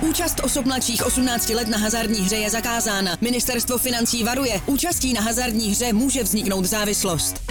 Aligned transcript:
Účast 0.00 0.40
osob 0.44 0.66
mladších 0.66 1.06
18 1.06 1.48
let 1.48 1.68
na 1.68 1.78
hazardní 1.78 2.18
hře 2.18 2.36
je 2.36 2.50
zakázána. 2.50 3.16
Ministerstvo 3.20 3.78
financí 3.78 4.24
varuje, 4.24 4.60
účastí 4.66 5.12
na 5.12 5.20
hazardní 5.20 5.70
hře 5.70 5.92
může 5.92 6.22
vzniknout 6.22 6.64
závislost. 6.64 7.42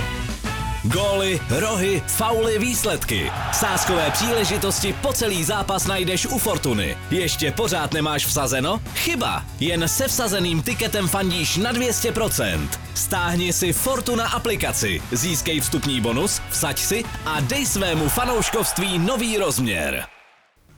Góly, 0.84 1.42
rohy, 1.50 2.04
fauly, 2.08 2.60
výsledky. 2.60 3.32
Sázkové 3.54 4.12
příležitosti 4.12 4.96
po 5.02 5.14
celý 5.14 5.44
zápas 5.44 5.88
najdeš 5.88 6.26
u 6.26 6.38
Fortuny. 6.38 6.98
Ještě 7.12 7.52
pořád 7.52 7.94
nemáš 7.94 8.26
vsazeno? 8.26 8.82
Chyba! 8.94 9.46
Jen 9.60 9.88
se 9.88 10.08
vsazeným 10.08 10.62
tiketem 10.62 11.08
fandíš 11.08 11.58
na 11.58 11.74
200%. 11.74 12.70
Stáhni 12.96 13.54
si 13.54 13.74
Fortuna 13.74 14.28
aplikaci, 14.28 15.02
získej 15.12 15.60
vstupní 15.60 16.02
bonus, 16.02 16.42
vsaď 16.50 16.80
si 16.80 17.04
a 17.26 17.40
dej 17.40 17.66
svému 17.66 18.10
fanouškovství 18.10 19.00
nový 19.00 19.38
rozměr. 19.38 20.19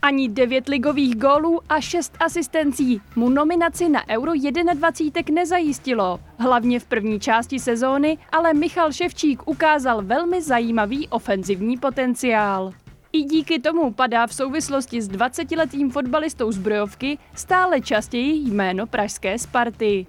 Ani 0.03 0.29
devět 0.29 0.67
ligových 0.67 1.15
gólů 1.15 1.59
a 1.69 1.81
šest 1.81 2.17
asistencí 2.19 3.01
mu 3.15 3.29
nominaci 3.29 3.89
na 3.89 4.09
Euro 4.09 4.31
21 4.73 5.35
nezajistilo. 5.35 6.19
Hlavně 6.37 6.79
v 6.79 6.85
první 6.85 7.19
části 7.19 7.59
sezóny, 7.59 8.17
ale 8.31 8.53
Michal 8.53 8.91
Ševčík 8.91 9.47
ukázal 9.47 10.01
velmi 10.01 10.41
zajímavý 10.41 11.07
ofenzivní 11.07 11.77
potenciál. 11.77 12.71
I 13.13 13.23
díky 13.23 13.59
tomu 13.59 13.91
padá 13.91 14.27
v 14.27 14.33
souvislosti 14.33 15.01
s 15.01 15.09
20-letým 15.09 15.91
fotbalistou 15.91 16.51
zbrojovky 16.51 17.17
stále 17.35 17.81
častěji 17.81 18.49
jméno 18.49 18.87
pražské 18.87 19.39
Sparty. 19.39 20.07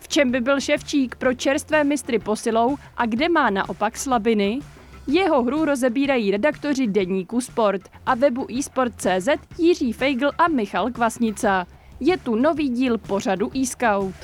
V 0.00 0.08
čem 0.08 0.30
by 0.30 0.40
byl 0.40 0.60
Ševčík 0.60 1.16
pro 1.16 1.34
čerstvé 1.34 1.84
mistry 1.84 2.18
posilou 2.18 2.76
a 2.96 3.06
kde 3.06 3.28
má 3.28 3.50
naopak 3.50 3.96
slabiny? 3.96 4.60
Jeho 5.06 5.42
hru 5.42 5.64
rozebírají 5.64 6.30
redaktoři 6.30 6.86
Deníku 6.86 7.40
Sport 7.40 7.82
a 8.06 8.14
webu 8.14 8.46
eSport.cz 8.58 9.28
Jiří 9.58 9.92
Feigl 9.92 10.30
a 10.38 10.48
Michal 10.48 10.90
Kvasnica. 10.90 11.66
Je 12.00 12.18
tu 12.18 12.34
nový 12.34 12.68
díl 12.68 12.98
pořadu 12.98 13.50
eScout. 13.62 14.14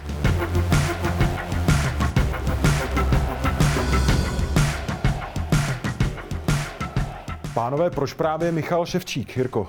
Pánové, 7.55 7.91
proč 7.91 8.13
právě 8.13 8.53
Michal 8.53 8.87
Ševčík, 8.87 9.37
Jirko? 9.37 9.67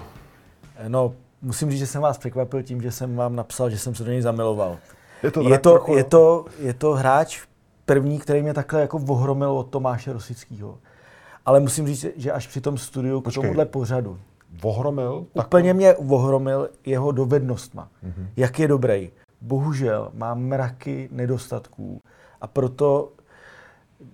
No, 0.88 1.14
musím 1.42 1.72
říct, 1.72 1.80
že 1.80 1.88
jsem 1.88 2.02
vás 2.02 2.18
překvapil 2.18 2.64
tím, 2.64 2.82
že 2.82 2.92
jsem 2.92 3.16
vám 3.16 3.36
napsal, 3.36 3.70
že 3.70 3.78
jsem 3.78 3.96
se 3.96 4.04
do 4.04 4.12
něj 4.12 4.22
zamiloval. 4.22 4.78
Je 5.24 5.32
to, 5.32 5.50
je 5.50 5.60
to, 5.60 5.70
trochu, 5.70 5.96
je 5.96 6.04
to, 6.04 6.46
je 6.60 6.74
to 6.74 6.92
hráč 6.92 7.42
první, 7.86 8.20
který 8.20 8.42
mě 8.42 8.54
takhle 8.54 8.82
jako 8.82 8.98
ohromil 9.08 9.52
od 9.52 9.70
Tomáše 9.70 10.14
Rosického. 10.14 10.78
Ale 11.46 11.60
musím 11.60 11.88
říct, 11.88 12.06
že 12.16 12.32
až 12.32 12.48
při 12.48 12.62
tom 12.62 12.78
studiu 12.78 13.22
Počkej. 13.22 13.42
k 13.42 13.44
tomuhle 13.44 13.66
pořadu. 13.66 14.20
Vohromil? 14.62 15.26
Úplně 15.34 15.74
mě 15.74 15.96
vohromil 16.00 16.70
jeho 16.86 17.12
dovednostma. 17.12 17.90
Mm-hmm. 18.04 18.28
Jak 18.38 18.60
je 18.60 18.68
dobrý. 18.68 19.12
Bohužel 19.42 20.12
má 20.14 20.34
mraky 20.34 21.10
nedostatků 21.12 22.02
a 22.42 22.48
proto 22.48 23.12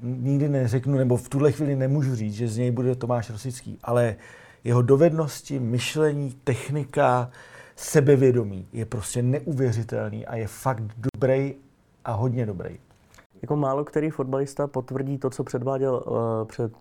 nikdy 0.01 0.49
neřeknu, 0.49 0.97
nebo 0.97 1.17
v 1.17 1.29
tuhle 1.29 1.51
chvíli 1.51 1.75
nemůžu 1.75 2.15
říct, 2.15 2.33
že 2.33 2.47
z 2.47 2.57
něj 2.57 2.71
bude 2.71 2.95
Tomáš 2.95 3.29
Rosický, 3.29 3.79
ale 3.83 4.15
jeho 4.63 4.81
dovednosti, 4.81 5.59
myšlení, 5.59 6.33
technika, 6.43 7.29
sebevědomí 7.75 8.67
je 8.73 8.85
prostě 8.85 9.21
neuvěřitelný 9.21 10.25
a 10.25 10.35
je 10.35 10.47
fakt 10.47 10.83
dobrý 10.97 11.55
a 12.05 12.11
hodně 12.11 12.45
dobrý. 12.45 12.79
Jako 13.41 13.55
málo 13.55 13.83
který 13.83 14.09
fotbalista 14.09 14.67
potvrdí 14.67 15.17
to, 15.17 15.29
co 15.29 15.43
předváděl 15.43 16.03
uh, 16.05 16.47
před 16.47 16.71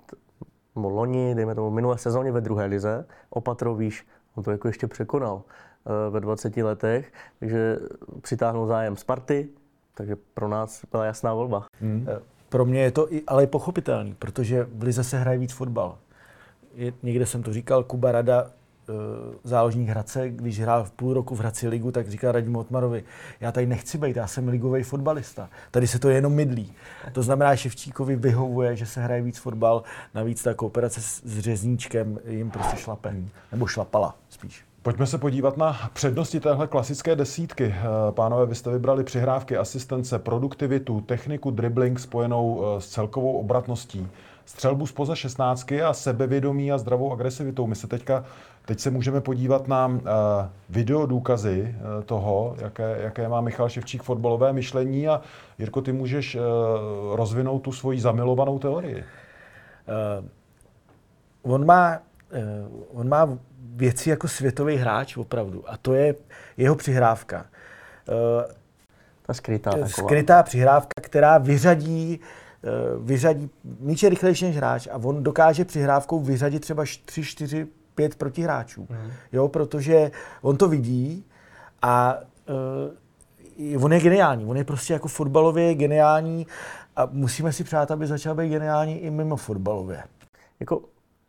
nebo 0.77 0.89
loni, 0.89 1.35
dejme 1.35 1.55
tomu 1.55 1.71
minulé 1.71 1.99
sezóně 1.99 2.33
ve 2.33 2.41
druhé 2.41 2.65
lize, 2.67 3.05
Opatrov 3.31 3.79
víš, 3.79 4.07
on 4.35 4.45
to 4.45 4.51
jako 4.51 4.69
ještě 4.69 4.87
překonal 4.87 5.35
uh, 5.35 6.15
ve 6.15 6.21
20 6.21 6.57
letech, 6.57 7.13
takže 7.41 7.79
přitáhnul 8.21 8.67
zájem 8.67 8.97
Sparty, 8.97 9.49
takže 9.95 10.17
pro 10.35 10.49
nás 10.49 10.85
byla 10.91 11.05
jasná 11.05 11.35
volba. 11.35 11.67
Hmm. 11.81 12.07
Pro 12.49 12.65
mě 12.65 12.81
je 12.81 12.91
to 12.91 13.13
i, 13.13 13.23
ale 13.27 13.45
i 13.45 13.47
pochopitelný, 13.47 14.15
protože 14.19 14.67
v 14.73 14.83
lize 14.83 15.05
se 15.05 15.19
hraje 15.19 15.39
víc 15.39 15.53
fotbal. 15.53 15.99
Je, 16.75 16.93
někde 17.03 17.27
jsem 17.27 17.43
to 17.43 17.53
říkal, 17.53 17.85
Kuba 17.85 18.13
Rada 18.13 18.47
Eh, 18.47 18.51
záložník 19.45 19.89
Hradce, 19.89 20.31
když 20.31 20.61
hrál 20.61 20.85
v 20.85 20.91
půl 20.91 21.15
roku 21.15 21.35
v 21.35 21.39
Hradci 21.39 21.69
ligu, 21.69 21.93
tak 21.93 22.09
říká 22.09 22.33
Radimu 22.33 22.59
Otmarovi, 22.59 23.05
já 23.41 23.53
tady 23.53 23.67
nechci 23.67 23.99
být, 23.99 24.17
já 24.17 24.27
jsem 24.27 24.49
ligový 24.49 24.83
fotbalista. 24.83 25.49
Tady 25.71 25.87
se 25.87 25.99
to 25.99 26.09
jenom 26.09 26.33
mydlí. 26.33 26.73
To 27.13 27.23
znamená, 27.23 27.55
že 27.55 27.63
Ševčíkovi 27.63 28.17
vyhovuje, 28.17 28.77
že 28.77 28.87
se 28.87 29.01
hraje 29.01 29.23
víc 29.23 29.39
fotbal, 29.39 29.83
navíc 30.15 30.43
ta 30.43 30.55
kooperace 30.55 31.01
s 31.01 31.39
Řezníčkem 31.39 32.19
jim 32.29 32.51
prostě 32.51 32.77
šlape, 32.77 33.15
nebo 33.53 33.67
šlapala 33.67 34.15
spíš. 34.29 34.65
Pojďme 34.87 35.07
se 35.07 35.19
podívat 35.19 35.57
na 35.57 35.91
přednosti 35.93 36.41
téhle 36.41 36.67
klasické 36.67 37.17
desítky. 37.17 37.65
Eh, 37.65 37.83
pánové, 38.11 38.47
vy 38.47 38.55
jste 38.55 38.71
vybrali 38.71 39.05
přihrávky, 39.05 39.57
asistence, 39.57 40.19
produktivitu, 40.19 41.01
techniku, 41.01 41.51
dribbling 41.51 42.01
spojenou 42.01 42.63
eh, 42.65 42.81
s 42.81 42.87
celkovou 42.87 43.33
obratností, 43.33 44.09
střelbu 44.47 44.87
spoza 44.87 45.15
16 45.15 45.73
a 45.73 45.93
sebevědomí 45.93 46.73
a 46.73 46.79
zdravou 46.79 47.13
agresivitou. 47.13 47.67
My 47.67 47.75
se 47.75 47.87
teďka 47.87 48.25
Teď 48.67 48.81
se 48.81 48.91
můžeme 48.91 49.21
podívat 49.21 49.69
na 49.69 49.87
uh, 49.87 50.03
video 50.69 51.07
důkazy 51.07 51.75
uh, 51.77 52.05
toho, 52.05 52.57
jaké, 52.59 52.99
jaké 53.01 53.29
má 53.29 53.41
Michal 53.41 53.69
Ševčík 53.69 54.03
fotbalové 54.03 54.53
myšlení 54.53 55.09
a 55.09 55.21
Jirko, 55.59 55.81
ty 55.83 55.93
můžeš 55.93 56.35
uh, 56.35 56.43
rozvinout 57.17 57.59
tu 57.59 57.73
svoji 57.73 58.01
zamilovanou 58.01 58.59
teorii. 58.59 59.05
Uh, 61.43 61.53
on, 61.55 61.67
má, 61.67 61.99
uh, 62.33 63.01
on 63.01 63.09
má 63.09 63.39
věci 63.75 64.11
jako 64.11 64.29
světový 64.29 64.77
hráč 64.77 65.17
opravdu 65.17 65.71
a 65.71 65.77
to 65.77 65.95
je 65.95 66.15
jeho 66.57 66.75
přihrávka. 66.75 67.47
Uh, 68.09 68.53
Ta 69.27 69.35
skrytá 69.35 69.71
taková. 69.71 69.89
Skrytá 69.89 70.43
přihrávka, 70.43 71.01
která 71.01 71.39
vyřadí 71.39 72.21
vyřadí, 73.01 73.51
míč 73.81 74.03
je 74.03 74.09
rychlejší 74.09 74.45
než 74.45 74.57
hráč 74.57 74.89
a 74.93 74.97
on 74.97 75.23
dokáže 75.23 75.65
přihrávkou 75.65 76.21
vyřadit 76.21 76.61
třeba 76.61 76.85
3-4 76.85 77.67
pět 77.95 78.15
protihráčů. 78.15 78.87
Mm. 78.91 79.11
Jo, 79.33 79.49
protože 79.49 80.11
on 80.43 80.57
to 80.57 80.69
vidí 80.69 81.25
a 81.83 82.19
uh, 83.75 83.85
on 83.85 83.93
je 83.93 84.01
geniální. 84.01 84.45
On 84.45 84.57
je 84.57 84.65
prostě 84.65 84.93
jako 84.93 85.09
fotbalově 85.09 85.75
geniální 85.75 86.47
a 86.97 87.09
musíme 87.13 87.53
si 87.53 87.65
přát, 87.65 87.91
aby 87.91 88.07
začal 88.07 88.35
být 88.35 88.49
geniální 88.49 88.99
i 88.99 89.11
mimo 89.11 89.37
fotbalově. 89.37 90.03
Jako 90.61 90.83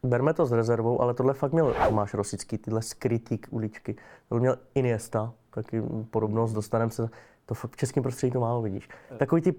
berme 0.03 0.33
to 0.33 0.45
s 0.45 0.51
rezervou, 0.51 1.01
ale 1.01 1.13
tohle 1.13 1.33
fakt 1.33 1.51
měl 1.51 1.75
Tomáš 1.87 2.13
Rosický, 2.13 2.57
tyhle 2.57 2.81
skrytý 2.81 3.39
uličky. 3.49 3.95
To 4.29 4.35
měl 4.35 4.57
Iniesta, 4.75 5.33
taky 5.53 5.81
podobnost, 6.11 6.53
dostaneme 6.53 6.91
se, 6.91 7.09
to 7.45 7.53
fakt 7.53 7.71
v 7.71 7.77
českém 7.77 8.03
prostředí 8.03 8.33
to 8.33 8.39
málo 8.39 8.61
vidíš. 8.61 8.89
Takový 9.17 9.41
ty 9.41 9.55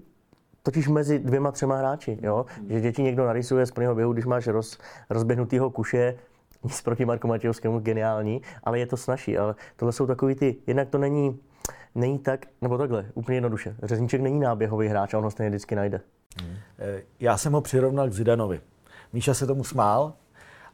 totiž 0.63 0.87
mezi 0.87 1.19
dvěma, 1.19 1.51
třema 1.51 1.77
hráči, 1.77 2.19
jo? 2.21 2.45
že 2.69 2.81
děti 2.81 3.03
někdo 3.03 3.25
narysuje 3.25 3.65
z 3.65 3.71
plného 3.71 3.95
běhu, 3.95 4.13
když 4.13 4.25
máš 4.25 4.47
roz, 4.47 4.77
rozběhnutýho 5.09 5.69
kuše, 5.69 6.15
nic 6.63 6.81
proti 6.81 7.05
Marku 7.05 7.27
Matějovskému, 7.27 7.79
geniální, 7.79 8.41
ale 8.63 8.79
je 8.79 8.85
to 8.85 8.97
snažší. 8.97 9.37
Ale 9.37 9.55
tohle 9.75 9.93
jsou 9.93 10.07
takový 10.07 10.35
ty, 10.35 10.55
jednak 10.67 10.89
to 10.89 10.97
není, 10.97 11.39
není 11.95 12.19
tak, 12.19 12.45
nebo 12.61 12.77
takhle, 12.77 13.05
úplně 13.13 13.37
jednoduše. 13.37 13.75
Řezníček 13.83 14.21
není 14.21 14.39
náběhový 14.39 14.87
hráč 14.87 15.13
a 15.13 15.17
on 15.17 15.23
ho 15.23 15.31
stejně 15.31 15.49
vždycky 15.49 15.75
najde. 15.75 16.01
Hmm. 16.41 16.55
Já 17.19 17.37
jsem 17.37 17.53
ho 17.53 17.61
přirovnal 17.61 18.09
k 18.09 18.13
Zidanovi. 18.13 18.61
Míša 19.13 19.33
se 19.33 19.47
tomu 19.47 19.63
smál, 19.63 20.13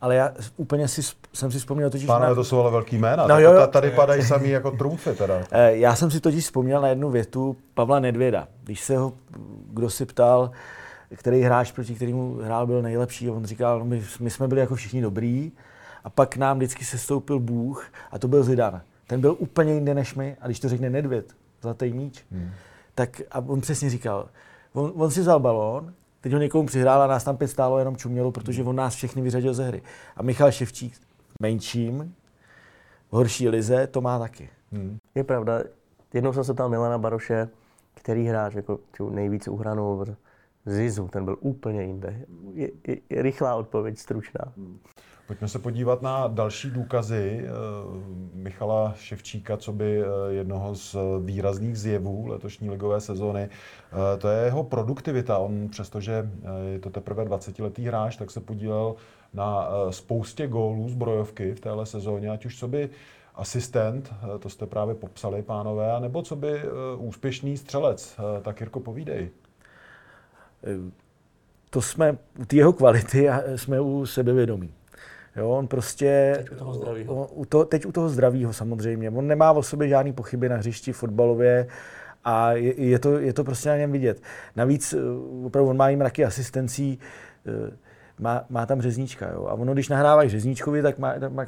ale 0.01 0.15
já 0.15 0.31
úplně 0.57 0.87
si, 0.87 1.01
jsem 1.33 1.51
si 1.51 1.59
vzpomněl 1.59 1.89
totiž... 1.89 2.05
Pánové, 2.05 2.29
na... 2.29 2.35
to 2.35 2.43
jsou 2.43 2.59
ale 2.59 2.71
velký 2.71 2.97
jména, 2.97 3.27
no, 3.27 3.39
jo, 3.39 3.53
jo. 3.53 3.67
tady 3.67 3.91
padají 3.91 4.23
samý 4.23 4.49
jako 4.49 4.71
trumfy 4.71 5.15
teda. 5.15 5.35
Eh, 5.51 5.75
já 5.75 5.95
jsem 5.95 6.11
si 6.11 6.19
totiž 6.19 6.43
vzpomněl 6.43 6.81
na 6.81 6.87
jednu 6.87 7.09
větu 7.09 7.57
Pavla 7.73 7.99
Nedvěda. 7.99 8.47
Když 8.63 8.81
se 8.81 8.97
ho 8.97 9.13
kdo 9.73 9.89
si 9.89 10.05
ptal, 10.05 10.51
který 11.15 11.41
hráč, 11.41 11.71
proti 11.71 11.95
kterému 11.95 12.35
hrál, 12.35 12.67
byl 12.67 12.81
nejlepší, 12.81 13.29
on 13.29 13.45
říkal, 13.45 13.79
no 13.79 13.85
my, 13.85 14.03
my 14.19 14.29
jsme 14.29 14.47
byli 14.47 14.61
jako 14.61 14.75
všichni 14.75 15.01
dobrý, 15.01 15.51
a 16.03 16.09
pak 16.09 16.37
nám 16.37 16.57
vždycky 16.57 16.85
se 16.85 16.97
stoupil 16.97 17.39
Bůh 17.39 17.85
a 18.11 18.19
to 18.19 18.27
byl 18.27 18.43
Zidane. 18.43 18.81
Ten 19.07 19.21
byl 19.21 19.35
úplně 19.39 19.73
jinde 19.73 19.93
než 19.93 20.15
my 20.15 20.37
a 20.41 20.45
když 20.45 20.59
to 20.59 20.69
řekne 20.69 20.89
Nedvěd, 20.89 21.33
zlatý 21.61 21.93
míč, 21.93 22.25
hmm. 22.31 22.51
tak 22.95 23.21
a 23.31 23.39
on 23.39 23.61
přesně 23.61 23.89
říkal, 23.89 24.29
on, 24.73 24.91
on 24.95 25.11
si 25.11 25.21
vzal 25.21 25.39
balón, 25.39 25.93
teď 26.25 26.33
ho 26.33 26.39
někomu 26.39 26.65
přihrál 26.65 27.01
a 27.01 27.07
nás 27.07 27.23
tam 27.23 27.37
pět 27.37 27.47
stálo 27.47 27.79
jenom 27.79 27.95
čumělo, 27.95 28.31
protože 28.31 28.63
on 28.63 28.75
nás 28.75 28.95
všechny 28.95 29.21
vyřadil 29.21 29.53
ze 29.53 29.67
hry. 29.67 29.81
A 30.15 30.23
Michal 30.23 30.51
Ševčík 30.51 30.93
menším, 31.39 32.15
v 33.11 33.13
horší 33.13 33.49
lize, 33.49 33.87
to 33.87 34.01
má 34.01 34.19
taky. 34.19 34.49
Hmm. 34.71 34.97
Je 35.15 35.23
pravda, 35.23 35.63
jednou 36.13 36.33
jsem 36.33 36.43
se 36.43 36.53
ptal 36.53 36.69
Milana 36.69 36.97
Baroše, 36.97 37.49
který 37.93 38.27
hráč 38.27 38.53
jako 38.53 38.79
nejvíce 39.09 39.51
uhranou 39.51 40.05
Zizu, 40.65 41.07
ten 41.07 41.25
byl 41.25 41.37
úplně 41.39 41.83
jinde. 41.83 42.25
Je, 42.53 42.69
je, 42.87 42.97
je 43.09 43.21
rychlá 43.21 43.55
odpověď, 43.55 43.97
stručná. 43.97 44.53
Hmm. 44.57 44.79
Pojďme 45.27 45.47
se 45.47 45.59
podívat 45.59 46.01
na 46.01 46.27
další 46.27 46.69
důkazy 46.69 47.41
eh, 47.43 47.49
Michala 48.33 48.93
Ševčíka, 48.97 49.57
co 49.57 49.73
by 49.73 50.01
eh, 50.01 50.05
jednoho 50.29 50.75
z 50.75 50.95
výrazných 51.23 51.77
zjevů 51.77 52.27
letošní 52.27 52.69
ligové 52.69 53.01
sezóny. 53.01 53.49
Eh, 53.49 54.17
to 54.17 54.27
je 54.27 54.45
jeho 54.45 54.63
produktivita. 54.63 55.37
On 55.37 55.69
přestože 55.69 56.29
je 56.71 56.79
to 56.79 56.89
teprve 56.89 57.25
20-letý 57.25 57.85
hráč, 57.85 58.15
tak 58.15 58.31
se 58.31 58.39
podílel 58.39 58.95
na 59.33 59.67
spoustě 59.89 60.47
gólů 60.47 60.89
z 60.89 60.93
brojovky 60.93 61.53
v 61.53 61.59
téhle 61.59 61.85
sezóně, 61.85 62.29
ať 62.29 62.45
už 62.45 62.59
co 62.59 62.67
by 62.67 62.89
asistent, 63.35 64.13
eh, 64.35 64.39
to 64.39 64.49
jste 64.49 64.65
právě 64.65 64.95
popsali, 64.95 65.43
pánové, 65.43 65.99
nebo 65.99 66.21
co 66.21 66.35
by 66.35 66.51
eh, 66.51 66.63
úspěšný 66.97 67.57
střelec? 67.57 68.19
Tak 68.41 68.59
Jirko, 68.59 68.79
povídej. 68.79 69.29
To 71.69 71.81
jsme 71.81 72.17
u 72.39 72.45
té 72.45 72.55
jeho 72.55 72.73
kvality 72.73 73.29
a 73.29 73.41
jsme 73.55 73.81
u 73.81 74.05
sebevědomí. 74.05 74.73
Jo, 75.35 75.49
on 75.49 75.67
prostě... 75.67 76.33
Teď 76.37 76.51
u 76.51 76.55
toho 76.55 76.73
zdravího. 76.73 77.27
U 77.33 77.45
to, 77.45 77.65
teď 77.65 77.85
u 77.85 77.91
toho 77.91 78.09
samozřejmě. 78.53 79.09
On 79.09 79.27
nemá 79.27 79.51
o 79.51 79.63
sobě 79.63 79.87
žádný 79.87 80.13
pochyby 80.13 80.49
na 80.49 80.55
hřišti 80.55 80.93
fotbalově 80.93 81.67
a 82.23 82.51
je, 82.51 82.81
je, 82.81 82.99
to, 82.99 83.19
je 83.19 83.33
to 83.33 83.43
prostě 83.43 83.69
na 83.69 83.77
něm 83.77 83.91
vidět. 83.91 84.21
Navíc 84.55 84.95
opravdu 85.45 85.69
on 85.69 85.77
má 85.77 85.89
jim 85.89 85.99
mraky 85.99 86.25
asistencí, 86.25 86.99
má, 88.19 88.45
má 88.49 88.65
tam 88.65 88.81
řezníčka. 88.81 89.31
Jo? 89.31 89.45
A 89.45 89.53
ono, 89.53 89.73
když 89.73 89.89
nahráváš 89.89 90.31
řezníčkovi, 90.31 90.81
tak, 90.81 90.99
má, 90.99 91.13
tak, 91.19 91.31
má, 91.31 91.45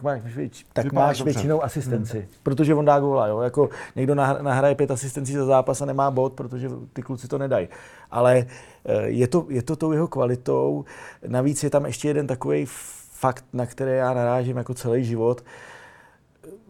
tak 0.74 0.92
máš 0.94 1.18
dobře. 1.18 1.34
většinou 1.34 1.64
asistenci, 1.64 2.18
hmm. 2.18 2.28
protože 2.44 2.76
on 2.76 2.86
dá 2.86 3.00
góla. 3.00 3.28
Jo? 3.28 3.42
Jako 3.42 3.70
někdo 3.96 4.16
nahraje 4.16 4.76
pět 4.76 4.92
asistencí 4.92 5.34
za 5.34 5.46
zápas 5.46 5.82
a 5.82 5.86
nemá 5.86 6.12
bod, 6.12 6.34
protože 6.34 6.70
ty 6.94 7.02
kluci 7.02 7.28
to 7.28 7.38
nedají. 7.38 7.68
Ale 8.12 8.46
eh, 8.86 9.08
je 9.08 9.28
to, 9.28 9.46
je 9.50 9.62
to 9.62 9.76
tou 9.76 9.92
jeho 9.92 10.08
kvalitou. 10.08 10.86
Navíc 11.28 11.64
je 11.64 11.70
tam 11.70 11.86
ještě 11.86 12.08
jeden 12.08 12.28
takový 12.28 12.66
fakt, 13.12 13.46
na 13.54 13.66
který 13.66 13.92
já 13.92 14.14
narážím 14.14 14.58
jako 14.58 14.74
celý 14.74 15.04
život. 15.04 15.44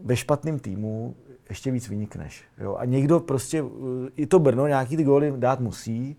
Ve 0.03 0.15
špatném 0.15 0.59
týmu 0.59 1.15
ještě 1.49 1.71
víc 1.71 1.89
vynikneš. 1.89 2.43
Jo? 2.57 2.75
A 2.75 2.85
někdo 2.85 3.19
prostě, 3.19 3.63
eh, 3.63 4.09
i 4.15 4.25
to 4.25 4.39
Brno 4.39 4.67
nějaký 4.67 4.97
ty 4.97 5.03
góly 5.03 5.33
dát 5.35 5.59
musí, 5.59 6.17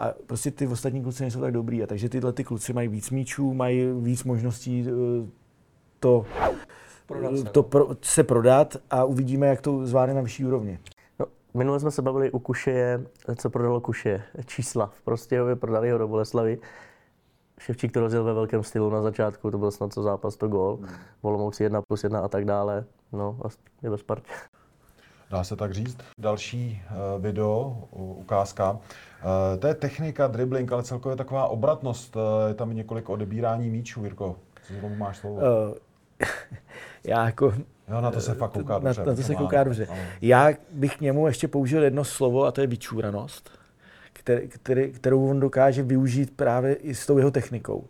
a 0.00 0.14
prostě 0.26 0.50
ty 0.50 0.66
ostatní 0.66 1.02
kluci 1.02 1.22
nejsou 1.22 1.40
tak 1.40 1.52
dobrý. 1.52 1.82
A 1.82 1.86
takže 1.86 2.08
tyhle 2.08 2.32
ty 2.32 2.44
kluci 2.44 2.72
mají 2.72 2.88
víc 2.88 3.10
míčů, 3.10 3.54
mají 3.54 3.92
víc 3.92 4.24
možností 4.24 4.86
eh, 4.88 5.26
to, 6.00 6.26
prodat 7.06 7.36
se, 7.36 7.44
to 7.44 7.62
pro, 7.62 7.88
se 8.02 8.24
prodat 8.24 8.76
a 8.90 9.04
uvidíme, 9.04 9.46
jak 9.46 9.60
to 9.60 9.86
zvládne 9.86 10.14
na 10.14 10.20
vyšší 10.20 10.44
úrovni. 10.44 10.78
No, 11.18 11.26
minule 11.54 11.80
jsme 11.80 11.90
se 11.90 12.02
bavili 12.02 12.30
u 12.30 12.38
Kušeje, 12.38 13.06
co 13.36 13.50
prodalo 13.50 13.80
Kuše, 13.80 14.22
čísla. 14.46 14.86
V 14.86 15.02
Prostějově 15.02 15.56
prodali 15.56 15.90
ho 15.90 15.98
do 15.98 16.08
Boleslavy. 16.08 16.58
Ševčík 17.58 17.92
to 17.92 18.00
rozjel 18.00 18.24
ve 18.24 18.34
velkém 18.34 18.62
stylu 18.62 18.90
na 18.90 19.02
začátku, 19.02 19.50
to 19.50 19.58
byl 19.58 19.70
snad 19.70 19.92
co 19.92 20.02
zápas, 20.02 20.36
to 20.36 20.48
gol. 20.48 20.76
Hmm. 20.76 20.88
Volomouci 21.22 21.62
1 21.62 21.82
plus 21.88 22.04
1 22.04 22.20
a 22.20 22.28
tak 22.28 22.44
dále. 22.44 22.84
No 23.12 23.38
a 23.44 23.48
je 23.82 23.90
ve 23.90 23.98
Spartě. 23.98 24.30
Dá 25.30 25.44
se 25.44 25.56
tak 25.56 25.74
říct. 25.74 25.98
Další 26.18 26.82
uh, 26.90 27.22
video, 27.22 27.84
ukázka. 27.90 28.70
Uh, 28.70 28.78
to 29.58 29.66
je 29.66 29.74
technika, 29.74 30.26
dribbling, 30.26 30.72
ale 30.72 30.82
celkově 30.82 31.16
taková 31.16 31.48
obratnost. 31.48 32.16
Uh, 32.16 32.22
je 32.48 32.54
tam 32.54 32.76
několik 32.76 33.08
odebírání 33.08 33.70
míčů, 33.70 34.04
Jirko. 34.04 34.36
Co 34.66 34.88
máš 34.88 35.16
slovo? 35.16 35.40
Já 37.04 37.26
jako... 37.26 37.54
Jo, 37.88 38.00
na 38.00 38.10
to 38.10 38.20
se 38.20 38.34
fakt 38.34 38.52
kouká 38.52 38.78
dobře. 38.78 39.00
Na, 39.00 39.06
na 39.06 39.14
to 39.14 39.22
se 39.22 39.34
kouká 39.34 39.64
dobře. 39.64 39.88
Já 40.20 40.50
bych 40.70 40.96
k 40.96 41.00
němu 41.00 41.26
ještě 41.26 41.48
použil 41.48 41.82
jedno 41.84 42.04
slovo 42.04 42.44
a 42.44 42.52
to 42.52 42.60
je 42.60 42.66
vyčúranost, 42.66 43.50
který, 44.12 44.48
který, 44.48 44.92
kterou 44.92 45.30
on 45.30 45.40
dokáže 45.40 45.82
využít 45.82 46.36
právě 46.36 46.74
i 46.74 46.94
s 46.94 47.06
tou 47.06 47.18
jeho 47.18 47.30
technikou. 47.30 47.84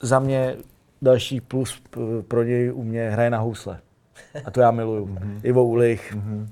Za 0.00 0.18
mě 0.18 0.56
další 1.02 1.40
plus 1.40 1.82
pro 2.28 2.42
něj 2.42 2.72
u 2.72 2.82
mě 2.82 3.10
hraje 3.10 3.30
na 3.30 3.38
housle. 3.38 3.80
A 4.44 4.50
to 4.50 4.60
já 4.60 4.70
miluju. 4.70 5.06
Mm-hmm. 5.06 5.40
Ivo 5.42 5.64
Ulich. 5.64 6.14
Mm-hmm. 6.14 6.46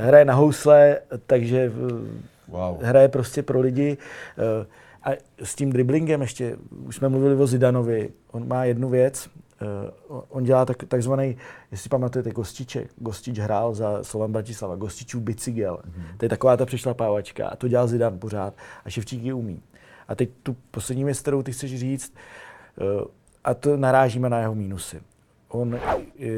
Hraje 0.00 0.24
na 0.24 0.34
housle, 0.34 0.98
takže 1.26 1.58
eh, 1.58 2.20
wow. 2.48 2.82
hraje 2.82 3.08
prostě 3.08 3.42
pro 3.42 3.60
lidi. 3.60 3.98
Eh, 4.38 4.66
a 5.02 5.10
s 5.42 5.54
tím 5.54 5.72
driblingem 5.72 6.20
ještě, 6.20 6.56
už 6.86 6.96
jsme 6.96 7.08
mluvili 7.08 7.36
o 7.36 7.46
Zidanovi, 7.46 8.10
on 8.30 8.48
má 8.48 8.64
jednu 8.64 8.88
věc, 8.88 9.28
on 10.28 10.44
dělá 10.44 10.64
tak, 10.64 10.84
takzvaný, 10.84 11.36
jestli 11.70 11.88
pamatujete, 11.88 12.30
Gostiček. 12.30 12.90
Gostič 12.96 13.38
hrál 13.38 13.74
za 13.74 14.04
Slovan 14.04 14.32
Bratislava, 14.32 14.76
Gostičů 14.76 15.20
bicygel. 15.20 15.76
Mm-hmm. 15.76 16.16
To 16.16 16.24
je 16.24 16.28
taková 16.28 16.56
ta 16.56 16.66
přešlapávačka 16.66 17.48
a 17.48 17.56
to 17.56 17.68
dělá 17.68 17.86
Zidan 17.86 18.18
pořád 18.18 18.54
a 18.84 18.90
Ševčík 18.90 19.22
ji 19.22 19.32
umí. 19.32 19.62
A 20.08 20.14
teď 20.14 20.30
tu 20.42 20.56
poslední 20.70 21.04
věc, 21.04 21.20
kterou 21.20 21.42
ty 21.42 21.52
chceš 21.52 21.78
říct, 21.78 22.14
a 23.44 23.54
to 23.54 23.76
narážíme 23.76 24.28
na 24.30 24.40
jeho 24.40 24.54
mínusy 24.54 25.00
on, 25.50 25.78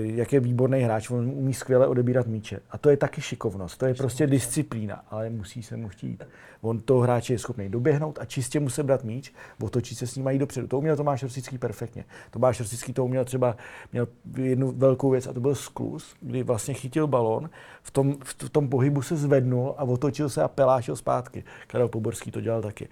jak 0.02 0.32
je 0.32 0.40
výborný 0.40 0.80
hráč, 0.80 1.10
on 1.10 1.28
umí 1.28 1.54
skvěle 1.54 1.86
odebírat 1.86 2.26
míče. 2.26 2.60
A 2.70 2.78
to 2.78 2.90
je 2.90 2.96
taky 2.96 3.20
šikovnost, 3.20 3.78
to 3.78 3.86
je 3.86 3.94
prostě 3.94 4.26
disciplína, 4.26 5.04
ale 5.10 5.30
musí 5.30 5.62
se 5.62 5.76
mu 5.76 5.88
chtít. 5.88 6.24
On 6.60 6.80
toho 6.80 7.00
hráče 7.00 7.32
je 7.32 7.38
schopný 7.38 7.68
doběhnout 7.68 8.18
a 8.20 8.24
čistě 8.24 8.60
mu 8.60 8.70
se 8.70 8.82
brát 8.82 9.04
míč, 9.04 9.32
otočit 9.62 9.98
se 9.98 10.06
s 10.06 10.16
ním 10.16 10.26
a 10.26 10.30
jít 10.30 10.38
dopředu. 10.38 10.66
To 10.66 10.78
uměl 10.78 10.96
Tomáš 10.96 11.22
Rosický 11.22 11.58
perfektně. 11.58 12.04
Tomáš 12.30 12.60
Rosický 12.60 12.92
to 12.92 13.04
uměl 13.04 13.24
třeba, 13.24 13.56
měl 13.92 14.08
jednu 14.36 14.72
velkou 14.72 15.10
věc 15.10 15.26
a 15.26 15.32
to 15.32 15.40
byl 15.40 15.54
sklus, 15.54 16.14
kdy 16.20 16.42
vlastně 16.42 16.74
chytil 16.74 17.06
balon, 17.06 17.50
v 17.82 17.90
tom, 17.90 18.16
v 18.24 18.50
tom 18.50 18.68
pohybu 18.68 19.02
se 19.02 19.16
zvednul 19.16 19.74
a 19.78 19.84
otočil 19.84 20.28
se 20.28 20.42
a 20.42 20.48
pelášil 20.48 20.96
zpátky. 20.96 21.44
Karel 21.66 21.88
Poborský 21.88 22.30
to 22.30 22.40
dělal 22.40 22.62
taky. 22.62 22.88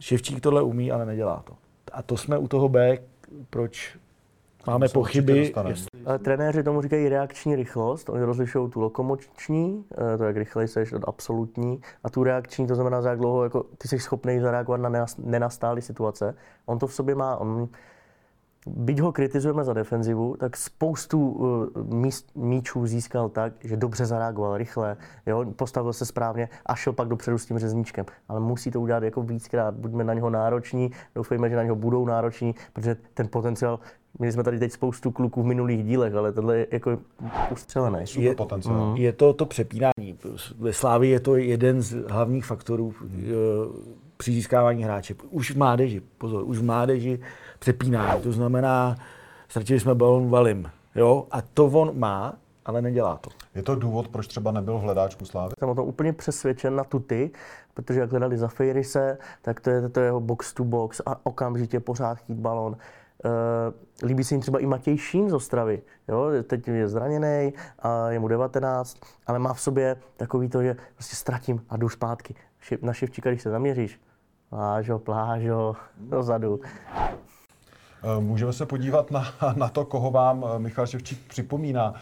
Ševčík 0.00 0.40
tohle 0.40 0.62
umí, 0.62 0.92
ale 0.92 1.06
nedělá 1.06 1.42
to. 1.46 1.52
A 1.92 2.02
to 2.02 2.16
jsme 2.16 2.38
u 2.38 2.48
toho 2.48 2.68
B, 2.68 2.98
proč 3.50 3.96
máme 4.70 4.88
pochyby. 4.88 5.52
Trenéři 6.18 6.62
tomu 6.62 6.82
říkají 6.82 7.08
reakční 7.08 7.56
rychlost, 7.56 8.08
oni 8.08 8.22
rozlišují 8.22 8.70
tu 8.70 8.80
lokomoční, 8.80 9.84
eh, 10.14 10.18
to 10.18 10.24
jak 10.24 10.36
rychle 10.36 10.68
jsi 10.68 10.84
od 10.96 11.02
absolutní, 11.06 11.80
a 12.04 12.10
tu 12.10 12.24
reakční, 12.24 12.66
to 12.66 12.74
znamená, 12.74 13.02
za 13.02 13.10
jak 13.10 13.18
dlouho 13.18 13.44
jako, 13.44 13.62
ty 13.78 13.88
jsi 13.88 13.98
schopný 13.98 14.40
zareagovat 14.40 14.80
na 14.80 15.06
nenastálé 15.18 15.80
situace. 15.80 16.34
On 16.66 16.78
to 16.78 16.86
v 16.86 16.94
sobě 16.94 17.14
má, 17.14 17.36
on, 17.36 17.68
byť 18.66 19.00
ho 19.00 19.12
kritizujeme 19.12 19.64
za 19.64 19.72
defenzivu, 19.72 20.36
tak 20.36 20.56
spoustu 20.56 21.30
uh, 21.30 21.66
míst, 21.94 22.26
míčů 22.34 22.86
získal 22.86 23.28
tak, 23.28 23.52
že 23.60 23.76
dobře 23.76 24.06
zareagoval, 24.06 24.56
rychle, 24.56 24.96
jo, 25.26 25.44
postavil 25.56 25.92
se 25.92 26.06
správně 26.06 26.48
a 26.66 26.74
šel 26.74 26.92
pak 26.92 27.08
dopředu 27.08 27.38
s 27.38 27.46
tím 27.46 27.58
řezníčkem. 27.58 28.04
Ale 28.28 28.40
musí 28.40 28.70
to 28.70 28.80
udělat 28.80 29.02
jako 29.02 29.22
víckrát, 29.22 29.74
buďme 29.74 30.04
na 30.04 30.14
něho 30.14 30.30
nároční, 30.30 30.90
doufejme, 31.14 31.50
že 31.50 31.56
na 31.56 31.62
něho 31.62 31.76
budou 31.76 32.04
nároční, 32.04 32.54
protože 32.72 32.96
ten 33.14 33.28
potenciál 33.28 33.78
Měli 34.18 34.32
jsme 34.32 34.42
tady 34.42 34.58
teď 34.58 34.72
spoustu 34.72 35.10
kluků 35.10 35.42
v 35.42 35.46
minulých 35.46 35.84
dílech, 35.84 36.14
ale 36.14 36.32
tohle 36.32 36.58
je 36.58 36.66
jako 36.70 36.98
ustřelené. 37.52 38.04
Je, 38.16 38.34
mm. 38.68 38.96
je 38.96 39.12
to 39.12 39.32
to 39.32 39.46
přepínání. 39.46 40.18
Ve 40.58 40.72
Slávii 40.72 41.12
je 41.12 41.20
to 41.20 41.36
jeden 41.36 41.82
z 41.82 41.92
hlavních 42.08 42.44
faktorů 42.44 42.94
mm. 43.00 43.24
při 44.16 44.32
získávání 44.32 44.84
hráče. 44.84 45.14
Už 45.30 45.50
v 45.50 45.56
mládeži, 45.56 46.02
pozor, 46.18 46.44
už 46.44 46.58
v 46.58 46.64
mládeži 46.64 47.20
přepínání. 47.58 48.22
To 48.22 48.32
znamená, 48.32 48.96
ztratili 49.48 49.80
jsme 49.80 49.94
balon 49.94 50.30
valim. 50.30 50.70
Jo? 50.94 51.26
A 51.30 51.42
to 51.42 51.66
on 51.66 51.98
má, 51.98 52.34
ale 52.64 52.82
nedělá 52.82 53.16
to. 53.16 53.30
Je 53.54 53.62
to 53.62 53.74
důvod, 53.74 54.08
proč 54.08 54.26
třeba 54.26 54.52
nebyl 54.52 54.78
v 54.78 54.80
hledáčku 54.80 55.24
Slávy? 55.24 55.52
Jsem 55.58 55.68
o 55.68 55.74
tom 55.74 55.88
úplně 55.88 56.12
přesvědčen 56.12 56.76
na 56.76 56.84
tuty, 56.84 57.30
protože 57.74 58.00
jak 58.00 58.10
hledali 58.10 58.38
za 58.38 58.48
Fejrise, 58.48 59.18
tak 59.42 59.60
to 59.60 59.70
je 59.70 59.88
to 59.88 60.00
jeho 60.00 60.20
box 60.20 60.52
to 60.52 60.64
box 60.64 61.00
a 61.06 61.26
okamžitě 61.26 61.80
pořád 61.80 62.18
chtít 62.18 62.38
balon. 62.38 62.76
Uh, 63.24 64.08
líbí 64.08 64.24
se 64.24 64.34
jim 64.34 64.40
třeba 64.40 64.58
i 64.58 64.66
Matěj 64.66 64.98
Šín 64.98 65.30
z 65.30 65.32
Ostravy. 65.32 65.82
Jo? 66.08 66.30
Teď 66.46 66.68
je 66.68 66.88
zraněný 66.88 67.52
a 67.78 68.10
je 68.10 68.18
mu 68.18 68.28
19, 68.28 68.96
ale 69.26 69.38
má 69.38 69.54
v 69.54 69.60
sobě 69.60 69.96
takový 70.16 70.48
to, 70.48 70.62
že 70.62 70.76
prostě 70.94 71.16
ztratím 71.16 71.64
a 71.68 71.76
jdu 71.76 71.88
zpátky. 71.88 72.34
Na 72.82 72.92
Ševčíka, 72.92 73.30
když 73.30 73.42
se 73.42 73.50
zaměříš, 73.50 74.00
plážo, 74.50 74.98
plážo, 74.98 75.74
dozadu. 75.96 76.60
Eh, 78.02 78.20
můžeme 78.20 78.52
se 78.52 78.66
podívat 78.66 79.10
na, 79.10 79.34
na 79.56 79.68
to, 79.68 79.84
koho 79.84 80.10
vám 80.10 80.44
eh, 80.44 80.58
Michal 80.58 80.86
Ševčík 80.86 81.28
připomíná. 81.28 81.94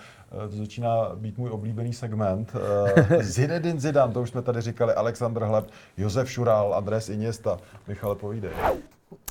To 0.50 0.56
začíná 0.56 1.10
být 1.14 1.38
můj 1.38 1.50
oblíbený 1.50 1.92
segment. 1.92 2.52
Zinedine 3.20 3.80
Zidane, 3.80 4.12
to 4.12 4.22
už 4.22 4.30
jsme 4.30 4.42
tady 4.42 4.60
říkali, 4.60 4.94
Alexander 4.94 5.42
Hleb, 5.42 5.70
Josef 5.96 6.30
Šural, 6.30 6.74
Andres 6.74 7.08
Iniesta. 7.08 7.58
Michale, 7.88 8.14
povídej. 8.14 8.50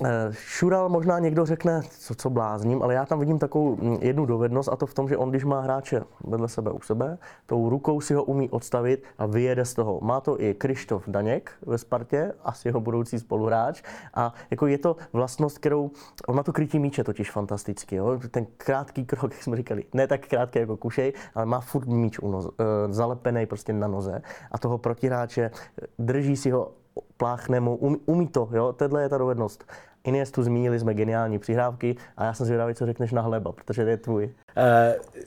Eh, 0.03 0.29
Šural 0.31 0.89
možná 0.89 1.19
někdo 1.19 1.45
řekne, 1.45 1.81
co, 1.89 2.15
co 2.15 2.29
blázním, 2.29 2.83
ale 2.83 2.93
já 2.93 3.05
tam 3.05 3.19
vidím 3.19 3.39
takovou 3.39 3.75
mm, 3.75 3.97
jednu 4.01 4.25
dovednost 4.25 4.69
a 4.69 4.75
to 4.75 4.85
v 4.85 4.93
tom, 4.93 5.09
že 5.09 5.17
on, 5.17 5.29
když 5.29 5.43
má 5.43 5.61
hráče 5.61 6.01
vedle 6.23 6.49
sebe 6.49 6.71
u 6.71 6.81
sebe, 6.81 7.17
tou 7.45 7.69
rukou 7.69 8.01
si 8.01 8.13
ho 8.13 8.23
umí 8.23 8.49
odstavit 8.49 9.03
a 9.17 9.25
vyjede 9.25 9.65
z 9.65 9.73
toho. 9.73 9.99
Má 10.01 10.21
to 10.21 10.41
i 10.41 10.53
Krištof 10.53 11.03
Daněk 11.07 11.51
ve 11.65 11.77
Spartě, 11.77 12.33
asi 12.43 12.67
jeho 12.67 12.81
budoucí 12.81 13.19
spoluhráč. 13.19 13.83
A 14.13 14.33
jako 14.51 14.67
je 14.67 14.77
to 14.77 14.95
vlastnost, 15.13 15.57
kterou, 15.57 15.91
on 16.27 16.35
má 16.35 16.43
to 16.43 16.53
krytí 16.53 16.79
míče 16.79 17.03
totiž 17.03 17.31
fantasticky. 17.31 17.95
Jo? 17.95 18.19
Ten 18.31 18.45
krátký 18.57 19.05
krok, 19.05 19.31
jak 19.31 19.43
jsme 19.43 19.57
říkali, 19.57 19.83
ne 19.93 20.07
tak 20.07 20.27
krátký 20.27 20.59
jako 20.59 20.77
Kušej, 20.77 21.13
ale 21.35 21.45
má 21.45 21.59
furt 21.59 21.87
míč 21.87 22.19
u 22.19 22.31
noze, 22.31 22.49
zalepený 22.89 23.45
prostě 23.45 23.73
na 23.73 23.87
noze 23.87 24.21
a 24.51 24.57
toho 24.57 24.77
protihráče 24.77 25.51
drží 25.99 26.37
si 26.37 26.51
ho 26.51 26.71
pláchne 27.17 27.59
mu, 27.59 27.75
umí, 27.75 27.97
umí 28.05 28.27
to, 28.27 28.49
jo, 28.51 28.73
tohle 28.73 29.01
je 29.01 29.09
ta 29.09 29.17
dovednost. 29.17 29.63
Iniestu 30.03 30.43
zmínili 30.43 30.79
jsme 30.79 30.93
geniální 30.93 31.39
přihrávky 31.39 31.95
a 32.17 32.23
já 32.23 32.33
jsem 32.33 32.45
zvědavý, 32.45 32.73
co 32.73 32.85
řekneš 32.85 33.11
na 33.11 33.21
Hleba, 33.21 33.51
protože 33.51 33.83
to 33.83 33.89
je 33.89 33.97
tvůj. 33.97 34.23
Uh, 34.25 35.21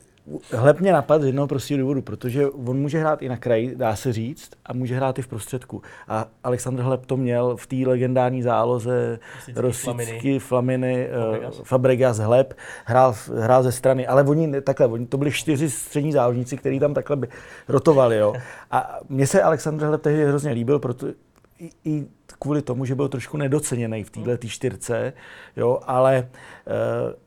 Hleb 0.52 0.80
mě 0.80 0.92
napadl 0.92 1.22
z 1.22 1.26
jednoho 1.26 1.48
prostého 1.48 1.80
důvodu, 1.80 2.02
protože 2.02 2.46
on 2.46 2.78
může 2.78 2.98
hrát 2.98 3.22
i 3.22 3.28
na 3.28 3.36
kraji, 3.36 3.76
dá 3.76 3.96
se 3.96 4.12
říct, 4.12 4.50
a 4.66 4.72
může 4.72 4.96
hrát 4.96 5.18
i 5.18 5.22
v 5.22 5.28
prostředku. 5.28 5.82
A 6.08 6.26
Alexandr 6.44 6.82
Hleb 6.82 7.06
to 7.06 7.16
měl 7.16 7.56
v 7.56 7.66
té 7.66 7.76
legendární 7.76 8.42
záloze 8.42 9.18
Rosicky, 9.56 10.38
Flaminy, 10.38 11.08
Fabregas. 11.10 11.60
Fabregas, 11.64 12.18
Hleb, 12.18 12.54
hrál, 12.84 13.14
hrál 13.38 13.62
ze 13.62 13.72
strany, 13.72 14.06
ale 14.06 14.22
oni 14.22 14.60
takhle, 14.60 14.86
oni, 14.86 15.06
to 15.06 15.16
byli 15.16 15.32
čtyři 15.32 15.70
střední 15.70 16.12
záložníci, 16.12 16.56
kteří 16.56 16.80
tam 16.80 16.94
takhle 16.94 17.16
by 17.16 17.28
rotovali. 17.68 18.16
Jo. 18.16 18.34
A 18.70 18.98
mně 19.08 19.26
se 19.26 19.42
Alexandr 19.42 19.86
Hleb 19.86 20.02
tehdy 20.02 20.26
hrozně 20.26 20.52
líbil, 20.52 20.78
protože 20.78 21.14
i, 21.58 21.70
i 21.84 22.06
kvůli 22.38 22.62
tomu, 22.62 22.84
že 22.84 22.94
byl 22.94 23.08
trošku 23.08 23.36
nedoceněný 23.36 24.04
v 24.04 24.10
této 24.10 24.46
čtyřce, 24.46 25.12
jo, 25.56 25.80
ale 25.86 26.28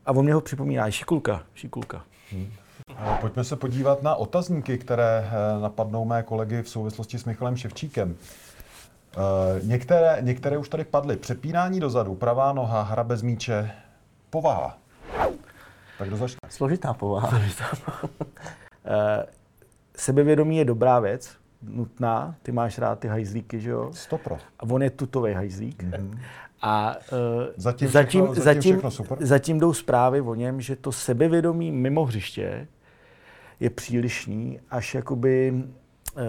a 0.06 0.12
on 0.12 0.24
mě 0.24 0.34
ho 0.34 0.40
připomíná, 0.40 0.90
Šikulka, 0.90 1.42
Šikulka. 1.54 2.04
Hmm. 2.32 2.50
Pojďme 3.20 3.44
se 3.44 3.56
podívat 3.56 4.02
na 4.02 4.14
otazníky, 4.14 4.78
které 4.78 5.28
eh, 5.28 5.60
napadnou 5.60 6.04
mé 6.04 6.22
kolegy 6.22 6.62
v 6.62 6.68
souvislosti 6.68 7.18
s 7.18 7.24
Michalem 7.24 7.56
Ševčíkem. 7.56 8.16
Eh, 8.16 9.60
některé, 9.62 10.18
některé 10.20 10.58
už 10.58 10.68
tady 10.68 10.84
padly. 10.84 11.16
Přepínání 11.16 11.80
dozadu, 11.80 12.14
pravá 12.14 12.52
noha, 12.52 12.82
hra 12.82 13.04
bez 13.04 13.22
míče, 13.22 13.70
povaha. 14.30 14.78
Tak 15.98 16.08
kdo 16.08 16.16
začne? 16.16 16.38
Složitá 16.48 16.94
povaha. 16.94 17.28
Složitá 17.28 17.64
povaha. 17.84 18.08
Eh, 18.84 19.26
sebevědomí 19.96 20.56
je 20.56 20.64
dobrá 20.64 21.00
věc, 21.00 21.36
nutná. 21.62 22.34
Ty 22.42 22.52
máš 22.52 22.78
rád 22.78 22.98
ty 22.98 23.08
hajzlíky, 23.08 23.60
že 23.60 23.70
jo? 23.70 23.90
Stopro. 23.92 24.38
A 24.58 24.62
on 24.62 24.82
je 24.82 24.90
tutový 24.90 25.32
hajzlík. 25.32 25.84
Mm-hmm. 25.84 26.18
A 26.62 26.96
uh, 27.12 27.18
zatím, 27.56 27.88
všechno, 27.88 28.26
zatím, 28.26 28.42
zatím, 28.42 28.74
všechno 28.74 28.90
super. 28.90 29.18
zatím 29.20 29.58
jdou 29.58 29.72
zprávy 29.72 30.20
o 30.20 30.34
něm, 30.34 30.60
že 30.60 30.76
to 30.76 30.92
sebevědomí 30.92 31.72
mimo 31.72 32.04
hřiště 32.04 32.68
je 33.60 33.70
přílišný, 33.70 34.60
až 34.70 34.94
jakoby 34.94 35.52
uh, 35.54 36.22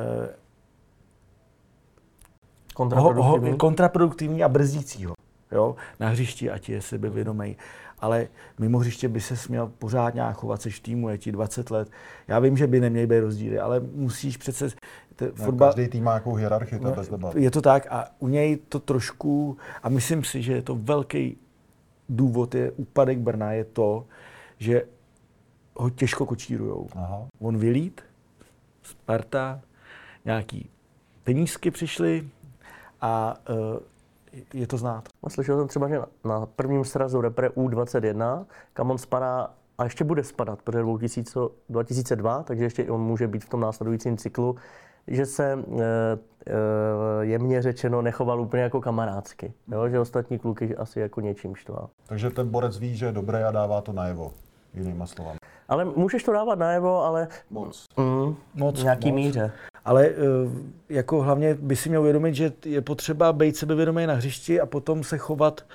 kontraproduktivní. 2.74 3.48
Ho, 3.48 3.52
ho, 3.52 3.58
kontraproduktivní 3.58 4.44
a 4.44 4.50
brzdící 4.50 5.06
ho. 5.06 5.14
Jo? 5.52 5.76
Na 6.00 6.10
hřišti, 6.10 6.50
ať 6.50 6.70
je 6.70 6.82
sebevědomý. 6.82 7.58
Ale 8.04 8.28
mimo 8.60 8.78
hřiště 8.78 9.08
by 9.10 9.22
se 9.22 9.38
směl 9.38 9.72
pořád 9.80 10.14
nějak 10.14 10.38
chovat, 10.38 10.62
seš 10.62 10.80
týmu, 10.80 11.10
je 11.10 11.18
ti 11.18 11.32
20 11.32 11.72
let. 11.72 11.90
Já 12.28 12.40
vím, 12.40 12.58
že 12.58 12.68
by 12.68 12.80
neměly 12.80 13.08
být 13.08 13.20
rozdíly, 13.20 13.60
ale 13.60 13.80
musíš 13.80 14.38
přece 14.38 14.70
te, 15.16 15.32
fotbal, 15.32 15.74
Každý 15.74 15.88
tým 15.88 16.04
má 16.04 16.12
nějakou 16.12 16.34
hierarchii, 16.34 16.80
to 16.80 16.86
no, 16.86 16.96
bez 16.96 17.10
debat. 17.10 17.36
Je 17.36 17.52
to 17.52 17.62
tak 17.62 17.88
a 17.90 18.08
u 18.20 18.28
něj 18.28 18.58
to 18.70 18.80
trošku, 18.80 19.58
a 19.84 19.90
myslím 19.90 20.24
si, 20.24 20.42
že 20.42 20.54
je 20.54 20.62
to 20.62 20.76
velký 20.76 21.38
důvod, 22.10 22.56
je 22.56 22.72
úpadek 22.72 23.20
Brna, 23.20 23.52
je 23.52 23.64
to, 23.64 24.06
že 24.60 24.84
ho 25.76 25.90
těžko 25.90 26.26
kočírujou. 26.26 26.88
Aha. 26.96 27.28
On 27.40 27.58
vylít, 27.58 28.02
Sparta, 28.84 29.62
nějaký 30.26 30.70
penízky 31.24 31.72
přišly 31.72 32.28
a 33.02 33.38
uh, 33.50 33.56
je 34.54 34.68
to 34.68 34.78
znát. 34.78 35.10
A 35.24 35.30
slyšel 35.30 35.58
jsem 35.58 35.68
třeba, 35.68 35.88
že 35.88 36.00
na 36.26 36.46
prvním 36.46 36.86
srazu 36.86 37.22
repre 37.22 37.50
U21, 37.50 38.46
kam 38.74 38.92
on 38.92 38.98
spadá 38.98 39.50
a 39.78 39.84
ještě 39.84 40.04
bude 40.04 40.24
spadat, 40.24 40.62
protože 40.62 40.84
2002, 41.70 42.44
takže 42.44 42.64
ještě 42.64 42.92
on 42.92 43.02
může 43.02 43.28
být 43.28 43.46
v 43.46 43.50
tom 43.50 43.60
následujícím 43.60 44.18
cyklu, 44.18 44.56
že 45.08 45.26
se 45.26 45.54
e, 45.54 45.58
e, 46.48 46.56
jemně 47.22 47.62
řečeno 47.62 48.02
nechoval 48.02 48.42
úplně 48.42 48.64
jako 48.64 48.82
kamarádsky. 48.82 49.54
Jo? 49.72 49.90
Že 49.90 50.00
ostatní 50.00 50.40
kluky 50.40 50.76
asi 50.76 51.00
jako 51.00 51.22
něčím 51.22 51.56
štval. 51.56 51.90
Takže 52.06 52.30
ten 52.30 52.50
borec 52.50 52.78
ví, 52.78 52.98
že 52.98 53.06
je 53.06 53.12
dobrý 53.12 53.38
a 53.38 53.52
dává 53.52 53.82
to 53.82 53.94
najevo, 53.94 54.34
jinýma 54.74 55.06
slovami. 55.06 55.38
Ale 55.68 55.86
můžeš 55.86 56.24
to 56.24 56.34
dávat 56.34 56.60
najevo, 56.60 57.04
ale... 57.04 57.28
Moc. 57.50 57.86
Mm, 57.98 58.36
moc. 58.54 58.80
V 58.80 58.84
nějaký 58.84 59.12
moc. 59.12 59.16
míře. 59.16 59.52
Ale 59.86 60.08
e, 60.08 60.14
jako 60.90 61.22
hlavně 61.22 61.54
by 61.54 61.76
si 61.76 61.90
měl 61.90 62.02
uvědomit, 62.02 62.36
že 62.36 62.54
je 62.66 62.82
potřeba 62.82 63.34
být 63.34 63.58
sebevědomý 63.58 64.08
na 64.08 64.14
hřišti 64.14 64.62
a 64.62 64.66
potom 64.66 65.04
se 65.04 65.18
chovat 65.18 65.66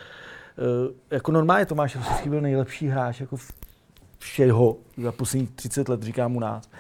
jako 1.11 1.33
normálně 1.33 1.67
Tomáš 1.67 1.97
Rosický 1.97 2.29
byl 2.29 2.41
nejlepší 2.41 2.89
hráč 2.89 3.21
jako 3.21 3.37
všeho 4.19 4.77
za 5.03 5.13
posledních 5.13 5.51
30 5.51 5.89
let, 5.89 6.03
říkám 6.03 6.37
u 6.37 6.41
nás 6.41 6.71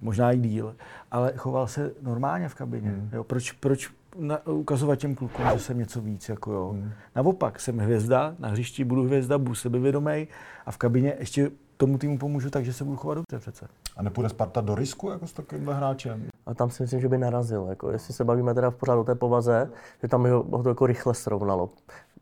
možná 0.00 0.32
i 0.32 0.38
díl, 0.38 0.76
ale 1.10 1.32
choval 1.36 1.66
se 1.66 1.92
normálně 2.02 2.48
v 2.48 2.54
kabině. 2.54 2.88
Hmm. 2.88 3.10
Jo, 3.12 3.24
proč, 3.24 3.52
proč 3.52 3.90
na, 4.18 4.46
ukazovat 4.46 4.98
těm 4.98 5.14
klukům, 5.14 5.46
že 5.52 5.58
jsem 5.58 5.78
něco 5.78 6.00
víc? 6.00 6.28
Jako 6.28 6.52
jo. 6.52 6.70
Hmm. 6.72 6.92
Naopak, 7.16 7.60
jsem 7.60 7.78
hvězda, 7.78 8.34
na 8.38 8.48
hřišti 8.48 8.84
budu 8.84 9.04
hvězda, 9.04 9.38
budu 9.38 9.54
sebevědomý 9.54 10.28
a 10.66 10.70
v 10.70 10.76
kabině 10.76 11.16
ještě 11.18 11.50
tomu 11.76 11.98
týmu 11.98 12.18
pomůžu 12.18 12.50
tak, 12.50 12.64
že 12.64 12.72
se 12.72 12.84
budu 12.84 12.96
chovat 12.96 13.14
dobře 13.14 13.38
přece. 13.38 13.68
A 13.96 14.02
nepůjde 14.02 14.28
Sparta 14.28 14.60
do 14.60 14.74
risku 14.74 15.10
jako 15.10 15.26
s 15.26 15.32
takovýmhle 15.32 15.74
hráčem? 15.74 16.26
A 16.46 16.54
tam 16.54 16.70
si 16.70 16.82
myslím, 16.82 17.00
že 17.00 17.08
by 17.08 17.18
narazil. 17.18 17.66
Jako, 17.68 17.90
jestli 17.90 18.14
se 18.14 18.24
bavíme 18.24 18.54
teda 18.54 18.70
pořád 18.70 18.96
o 18.96 19.04
té 19.04 19.14
povaze, 19.14 19.70
že 20.02 20.08
tam 20.08 20.30
ho, 20.30 20.42
ho 20.42 20.62
to 20.62 20.68
jako 20.68 20.86
rychle 20.86 21.14
srovnalo. 21.14 21.70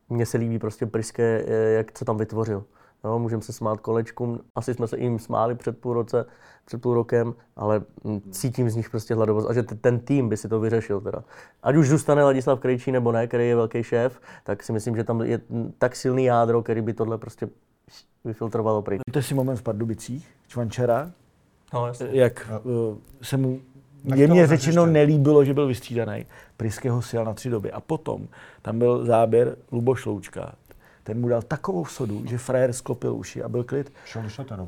Mně 0.09 0.26
se 0.26 0.38
líbí 0.38 0.59
prostě 0.59 0.87
Priské, 0.87 1.44
jak 1.76 1.92
co 1.92 2.04
tam 2.04 2.18
vytvořil. 2.18 2.64
No, 3.04 3.18
můžeme 3.18 3.42
se 3.42 3.52
smát 3.52 3.80
kolečkům, 3.80 4.40
asi 4.54 4.75
jsme 4.75 4.88
se 4.88 4.99
jim 4.99 5.18
smáli 5.18 5.54
před 5.54 5.78
půl, 5.78 5.92
roce, 5.94 6.25
před 6.64 6.82
půl 6.82 6.94
rokem, 6.94 7.35
ale 7.56 7.82
cítím 8.30 8.71
z 8.71 8.76
nich 8.76 8.90
prostě 8.90 9.14
hladovost 9.14 9.50
a 9.50 9.52
že 9.52 9.62
ten 9.62 10.00
tým 10.00 10.28
by 10.28 10.37
si 10.37 10.49
to 10.49 10.61
vyřešil 10.61 11.00
teda. 11.00 11.25
Ať 11.62 11.76
už 11.76 11.88
zůstane 11.88 12.25
Ladislav 12.25 12.61
Krejčí 12.61 12.92
nebo 12.92 13.12
ne, 13.12 13.26
který 13.26 13.49
je 13.49 13.56
velký 13.56 13.82
šéf, 13.82 14.21
tak 14.44 14.62
si 14.62 14.73
myslím, 14.73 14.97
že 14.97 15.04
tam 15.04 15.21
je 15.21 15.40
tak 15.78 15.97
silný 15.97 16.25
jádro, 16.25 16.62
který 16.62 16.80
by 16.80 16.92
tohle 16.92 17.18
prostě 17.18 17.49
vyfiltrovalo 18.25 18.83
pryč. 18.83 19.00
To 19.12 19.23
si 19.23 19.35
moment 19.35 19.57
v 19.57 19.62
Pardubicích, 19.62 20.29
Čvančara, 20.49 21.11
no, 21.75 21.87
jasně. 21.87 22.09
jak 22.12 22.50
uh, 22.64 22.97
se 23.23 23.37
mu 23.37 23.61
jemně 24.14 24.47
řečeno 24.47 24.87
nelíbilo, 24.87 25.45
že 25.45 25.55
byl 25.55 25.67
vystřídaný. 25.67 26.26
Priského 26.57 27.02
si 27.02 27.17
na 27.17 27.35
tři 27.35 27.50
doby. 27.50 27.73
A 27.73 27.81
potom 27.81 28.29
tam 28.62 28.79
byl 28.79 29.05
záběr 29.05 29.57
Luboš 29.73 30.07
Loučka, 30.07 30.55
ten 31.05 31.21
mu 31.21 31.29
dal 31.29 31.43
takovou 31.43 31.85
sodu, 31.85 32.23
že 32.26 32.38
frajer 32.38 32.73
sklopil 32.73 33.14
uši 33.14 33.43
a 33.43 33.49
byl 33.49 33.64
klid. 33.64 33.93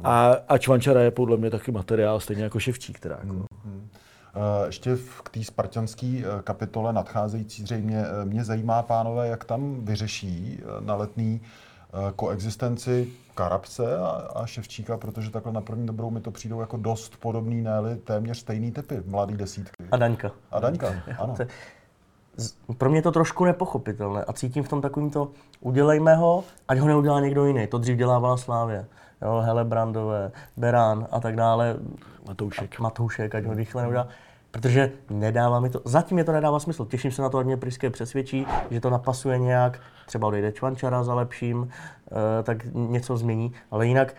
A, 0.04 0.36
a 0.48 0.58
Čvančara 0.58 1.00
je 1.00 1.10
podle 1.10 1.36
mě 1.36 1.50
taky 1.50 1.72
materiál, 1.72 2.20
stejně 2.20 2.42
jako 2.42 2.60
Ševčík. 2.60 3.00
Teda, 3.00 3.14
jako. 3.14 3.32
Hmm, 3.32 3.46
hmm. 3.64 3.88
Ještě 4.66 4.94
v, 4.94 5.22
k 5.22 5.28
té 5.28 5.44
spartianské 5.44 6.06
eh, 6.06 6.42
kapitole 6.42 6.92
nadcházející 6.92 7.62
zřejmě 7.62 8.04
eh, 8.04 8.24
mě 8.24 8.44
zajímá, 8.44 8.82
pánové, 8.82 9.28
jak 9.28 9.44
tam 9.44 9.84
vyřeší 9.84 10.60
na 10.80 10.94
letný 10.94 11.40
koexistenci 12.16 13.08
Karabce 13.34 13.98
a, 13.98 14.06
a 14.34 14.46
Ševčíka, 14.46 14.96
protože 14.96 15.30
takhle 15.30 15.52
na 15.52 15.60
první 15.60 15.86
dobrou 15.86 16.10
mi 16.10 16.20
to 16.20 16.30
přijdou 16.30 16.60
jako 16.60 16.76
dost 16.76 17.16
podobný, 17.16 17.62
ne 17.62 17.96
téměř 18.04 18.38
stejný 18.38 18.72
typy, 18.72 19.02
mladý 19.06 19.34
desítky. 19.34 19.84
A 19.92 19.96
Daňka. 19.96 20.30
A 20.50 20.60
Daňka, 20.60 20.94
ano 21.18 21.34
pro 22.78 22.90
mě 22.90 23.02
to 23.02 23.12
trošku 23.12 23.44
nepochopitelné 23.44 24.24
a 24.24 24.32
cítím 24.32 24.62
v 24.62 24.68
tom 24.68 24.80
takovým 24.80 25.10
to, 25.10 25.30
udělejme 25.60 26.14
ho, 26.14 26.44
ať 26.68 26.78
ho 26.78 26.86
neudělá 26.86 27.20
někdo 27.20 27.46
jiný. 27.46 27.66
To 27.66 27.78
dřív 27.78 27.96
dělávala 27.96 28.36
Slávě. 28.36 28.86
Jo, 29.22 29.42
Hele 29.44 29.64
Brandové, 29.64 30.32
Berán 30.56 31.06
a 31.10 31.20
tak 31.20 31.36
dále. 31.36 31.76
Matoušek. 32.28 32.80
A 32.80 32.82
Matoušek, 32.82 33.34
ať 33.34 33.44
ho 33.44 33.54
rychle 33.54 33.82
neudělá. 33.82 34.08
Protože 34.54 34.92
nedává 35.10 35.60
mi 35.60 35.70
to, 35.70 35.80
zatím 35.84 36.14
mě 36.14 36.24
to 36.24 36.32
nedává 36.32 36.60
smysl. 36.60 36.84
Těším 36.84 37.10
se 37.12 37.22
na 37.22 37.28
to, 37.28 37.38
ať 37.38 37.46
mě 37.46 37.56
Priské 37.56 37.90
přesvědčí, 37.90 38.46
že 38.70 38.80
to 38.80 38.90
napasuje 38.90 39.38
nějak, 39.38 39.80
třeba 40.06 40.28
odejde 40.28 40.52
Čvančara 40.52 41.04
za 41.04 41.14
lepším, 41.14 41.68
eh, 41.68 42.42
tak 42.42 42.64
něco 42.74 43.16
změní, 43.16 43.52
ale 43.70 43.86
jinak 43.86 44.14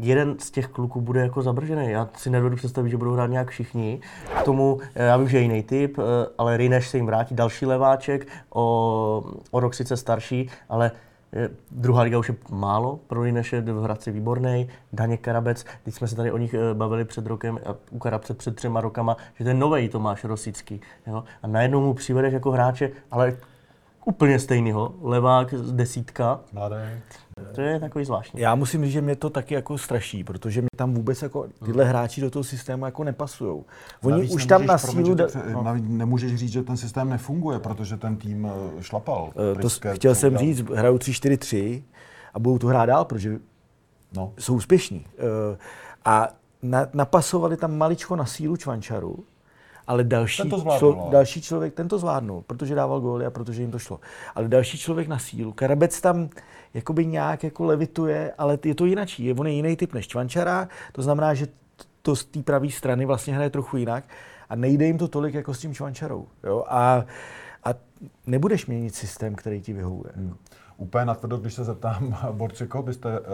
jeden 0.00 0.38
z 0.38 0.50
těch 0.50 0.66
kluků 0.66 1.00
bude 1.00 1.20
jako 1.20 1.42
zabržený. 1.42 1.90
Já 1.90 2.08
si 2.16 2.30
nedovedu 2.30 2.56
představit, 2.56 2.90
že 2.90 2.96
budou 2.96 3.12
hrát 3.12 3.30
nějak 3.30 3.50
všichni. 3.50 4.00
K 4.40 4.42
tomu, 4.42 4.78
eh, 4.94 5.04
já 5.04 5.16
vím, 5.16 5.28
že 5.28 5.38
je 5.38 5.42
jiný 5.42 5.62
typ, 5.62 5.98
eh, 5.98 6.02
ale 6.38 6.56
Rineš 6.56 6.88
se 6.88 6.96
jim 6.96 7.06
vrátí, 7.06 7.34
další 7.34 7.66
leváček, 7.66 8.26
o, 8.54 9.24
o 9.50 9.60
rok 9.60 9.74
sice 9.74 9.96
starší, 9.96 10.50
ale 10.68 10.90
je, 11.32 11.50
druhá 11.70 12.02
liga 12.02 12.18
už 12.18 12.28
je 12.28 12.34
málo, 12.50 13.00
pro 13.06 13.22
Rineše 13.22 13.60
v 13.60 13.82
Hradci 13.82 14.12
výborný, 14.12 14.68
Daně 14.92 15.16
Karabec, 15.16 15.64
teď 15.84 15.94
jsme 15.94 16.08
se 16.08 16.16
tady 16.16 16.32
o 16.32 16.38
nich 16.38 16.54
eh, 16.54 16.74
bavili 16.74 17.04
před 17.04 17.26
rokem, 17.26 17.58
a 17.66 17.74
u 17.90 17.98
Karabce 17.98 18.34
před 18.34 18.56
třema 18.56 18.80
rokama, 18.80 19.16
že 19.34 19.44
ten 19.44 19.58
nový 19.58 19.88
Tomáš 19.88 20.24
Rosický. 20.24 20.80
Jo? 21.06 21.24
A 21.42 21.46
najednou 21.46 21.80
mu 21.80 21.94
přivedeš 21.94 22.32
jako 22.32 22.50
hráče, 22.50 22.90
ale 23.10 23.36
úplně 24.08 24.38
stejného, 24.38 24.94
levák 25.02 25.54
z 25.54 25.72
desítka. 25.72 26.40
Mladý. 26.52 26.76
To 27.54 27.60
je 27.60 27.80
takový 27.80 28.04
zvláštní. 28.04 28.40
Já 28.40 28.54
musím 28.54 28.84
říct, 28.84 28.92
že 28.92 29.00
mě 29.00 29.16
to 29.16 29.30
taky 29.30 29.54
jako 29.54 29.78
straší, 29.78 30.24
protože 30.24 30.60
mě 30.60 30.68
tam 30.76 30.94
vůbec 30.94 31.22
jako 31.22 31.48
tyhle 31.64 31.84
hráči 31.84 32.20
do 32.20 32.30
toho 32.30 32.44
systému 32.44 32.84
jako 32.84 33.04
nepasují. 33.04 33.64
Oni 34.02 34.12
Navíc 34.12 34.32
už 34.32 34.46
tam 34.46 34.66
na 34.66 34.78
sílu... 34.78 35.14
Da... 35.14 35.26
No. 35.52 35.74
Nemůžeš 35.74 36.34
říct, 36.34 36.52
že 36.52 36.62
ten 36.62 36.76
systém 36.76 37.08
nefunguje, 37.10 37.58
protože 37.58 37.96
ten 37.96 38.16
tým 38.16 38.46
eh, 38.46 38.82
šlapal. 38.82 39.32
Uh, 39.54 39.60
to 39.60 39.68
chtěl 39.92 40.14
jsem 40.14 40.32
dál. 40.32 40.40
říct, 40.40 40.60
hrajou 40.60 40.96
3-4-3 40.96 41.82
a 42.34 42.38
budou 42.38 42.58
to 42.58 42.66
hrát 42.66 42.86
dál, 42.86 43.04
protože 43.04 43.38
no. 44.16 44.32
jsou 44.38 44.54
úspěšní. 44.54 45.04
Uh, 45.18 45.56
a 46.04 46.28
na, 46.62 46.86
napasovali 46.94 47.56
tam 47.56 47.76
maličko 47.76 48.16
na 48.16 48.26
sílu 48.26 48.56
Čvančaru, 48.56 49.24
ale 49.88 50.04
další, 50.04 50.42
zvládnul, 50.42 50.78
člo, 50.78 51.08
další 51.10 51.42
člověk, 51.42 51.74
ten 51.74 51.88
to 51.88 51.98
zvládnul, 51.98 52.44
protože 52.46 52.74
dával 52.74 53.00
góly 53.00 53.26
a 53.26 53.30
protože 53.30 53.62
jim 53.62 53.70
to 53.70 53.78
šlo. 53.78 54.00
Ale 54.34 54.48
další 54.48 54.78
člověk 54.78 55.08
na 55.08 55.18
sílu. 55.18 55.52
Karabec 55.52 56.00
tam 56.00 56.28
jakoby 56.74 57.06
nějak 57.06 57.44
jako 57.44 57.64
levituje, 57.64 58.32
ale 58.38 58.58
je 58.64 58.74
to 58.74 58.84
jinačí. 58.84 59.32
On 59.32 59.46
je 59.46 59.52
jiný 59.52 59.76
typ 59.76 59.94
než 59.94 60.08
Čvančara, 60.08 60.68
to 60.92 61.02
znamená, 61.02 61.34
že 61.34 61.46
to 62.02 62.16
z 62.16 62.24
té 62.24 62.42
pravé 62.42 62.70
strany 62.70 63.06
vlastně 63.06 63.34
hraje 63.34 63.50
trochu 63.50 63.76
jinak 63.76 64.04
a 64.48 64.56
nejde 64.56 64.86
jim 64.86 64.98
to 64.98 65.08
tolik 65.08 65.34
jako 65.34 65.54
s 65.54 65.58
tím 65.58 65.74
Čvančarou. 65.74 66.26
Jo? 66.44 66.64
A, 66.68 67.04
a 67.64 67.74
nebudeš 68.26 68.66
měnit 68.66 68.94
systém, 68.94 69.34
který 69.34 69.60
ti 69.60 69.72
vyhovuje. 69.72 70.12
Hmm. 70.16 70.36
Úplně 70.76 71.04
natvrdo, 71.04 71.36
když 71.36 71.54
se 71.54 71.64
zeptám, 71.64 72.18
borci, 72.32 72.66
koho 72.66 72.82
byste 72.82 73.20
uh, 73.20 73.26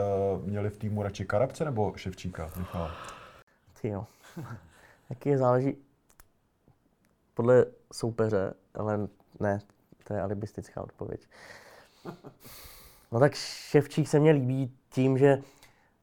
měli 0.45 0.71
v 0.71 0.77
týmu 0.77 1.03
radši 1.03 1.25
Karabce 1.25 1.65
nebo 1.65 1.93
Ševčíka, 1.97 2.51
Michal? 2.59 2.91
Ty 3.81 3.89
jo. 3.89 4.07
Jaký 5.11 5.37
záleží 5.37 5.77
podle 7.35 7.65
soupeře, 7.93 8.55
ale 8.75 9.09
ne, 9.41 9.61
to 10.05 10.15
je 10.15 10.21
alibistická 10.21 10.83
odpověď. 10.83 11.27
No 13.13 13.21
tak 13.21 13.35
Ševčík 13.35 14.09
se 14.09 14.21
mně 14.21 14.33
líbí 14.33 14.73
tím, 14.91 15.19
že 15.19 15.39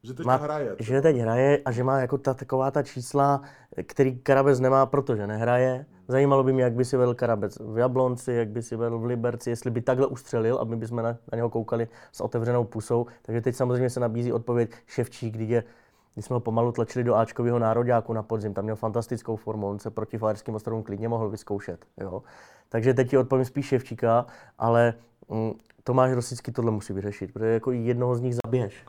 že 0.04 0.14
teď 0.14 0.26
má, 0.26 0.36
hraje. 0.36 0.76
Že 0.80 1.02
teď 1.02 1.18
hraje 1.18 1.62
a 1.66 1.72
že 1.72 1.84
má 1.84 2.00
jako 2.00 2.18
ta, 2.18 2.34
taková 2.34 2.72
ta 2.72 2.84
čísla, 2.84 3.42
který 3.84 4.20
Karabec 4.20 4.60
nemá, 4.60 4.86
protože 4.86 5.28
nehraje. 5.28 5.86
Zajímalo 6.08 6.44
by 6.44 6.54
mě, 6.54 6.64
jak 6.64 6.74
by 6.74 6.86
si 6.86 6.98
vedl 6.98 7.14
Karabec 7.14 7.58
v 7.60 7.78
Jablonci, 7.78 8.34
jak 8.34 8.50
by 8.50 8.62
si 8.62 8.76
vedl 8.76 9.00
v 9.00 9.06
Liberci, 9.06 9.50
jestli 9.50 9.72
by 9.72 9.82
takhle 9.82 10.08
ustřelil, 10.08 10.58
aby 10.58 10.76
bychom 10.76 10.98
na, 10.98 11.04
na 11.04 11.36
něho 11.36 11.50
koukali 11.50 11.88
s 12.12 12.22
otevřenou 12.22 12.64
pusou. 12.64 13.06
Takže 13.22 13.42
teď 13.42 13.56
samozřejmě 13.56 13.90
se 13.90 14.00
nabízí 14.00 14.34
odpověď 14.34 14.72
Ševčík, 14.88 15.34
kdy 15.34 15.46
je 15.46 15.64
když 16.14 16.26
jsme 16.26 16.34
ho 16.34 16.40
pomalu 16.40 16.72
tlačili 16.72 17.04
do 17.04 17.16
Ačkového 17.16 17.60
nároďáku 17.60 18.14
na 18.14 18.24
podzim, 18.24 18.54
tam 18.54 18.64
měl 18.64 18.76
fantastickou 18.76 19.36
formu, 19.36 19.70
on 19.70 19.80
se 19.80 19.90
proti 19.90 20.18
Fajerským 20.18 20.56
ostrovům 20.56 20.84
klidně 20.84 21.08
mohl 21.08 21.30
vyzkoušet. 21.30 21.86
Jo? 21.98 22.24
Takže 22.70 22.94
teď 22.94 23.10
ti 23.10 23.18
odpovím 23.18 23.46
spíš 23.46 23.66
Ševčíka, 23.66 24.26
ale 24.60 24.94
mm, 25.30 25.52
Tomáš 25.84 26.12
Rosický 26.12 26.52
tohle 26.52 26.72
musí 26.72 26.94
vyřešit, 26.94 27.34
protože 27.34 27.50
jako 27.50 27.72
jednoho 27.72 28.16
z 28.16 28.22
nich 28.22 28.36
zabiješ. 28.46 28.86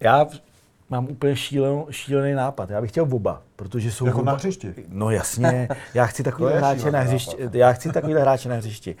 Já 0.00 0.26
mám 0.90 1.08
úplně 1.08 1.36
šílenou, 1.36 1.86
šílený 1.90 2.34
nápad. 2.34 2.70
Já 2.70 2.80
bych 2.80 2.90
chtěl 2.90 3.04
oba, 3.10 3.42
protože 3.56 3.92
jsou 3.92 4.06
Jako 4.06 4.20
oba... 4.20 4.32
na 4.32 4.36
hřišti? 4.38 4.74
No 4.88 5.10
jasně, 5.10 5.68
já 5.94 6.06
chci 6.06 6.22
takový 6.22 6.54
hráče 6.54 6.90
na 6.90 7.00
hřišti. 7.00 7.36
Já 7.52 7.72
chci 7.72 7.92
takový 7.92 8.14
hráče 8.14 8.48
na 8.48 8.56
hřišti. 8.56 8.96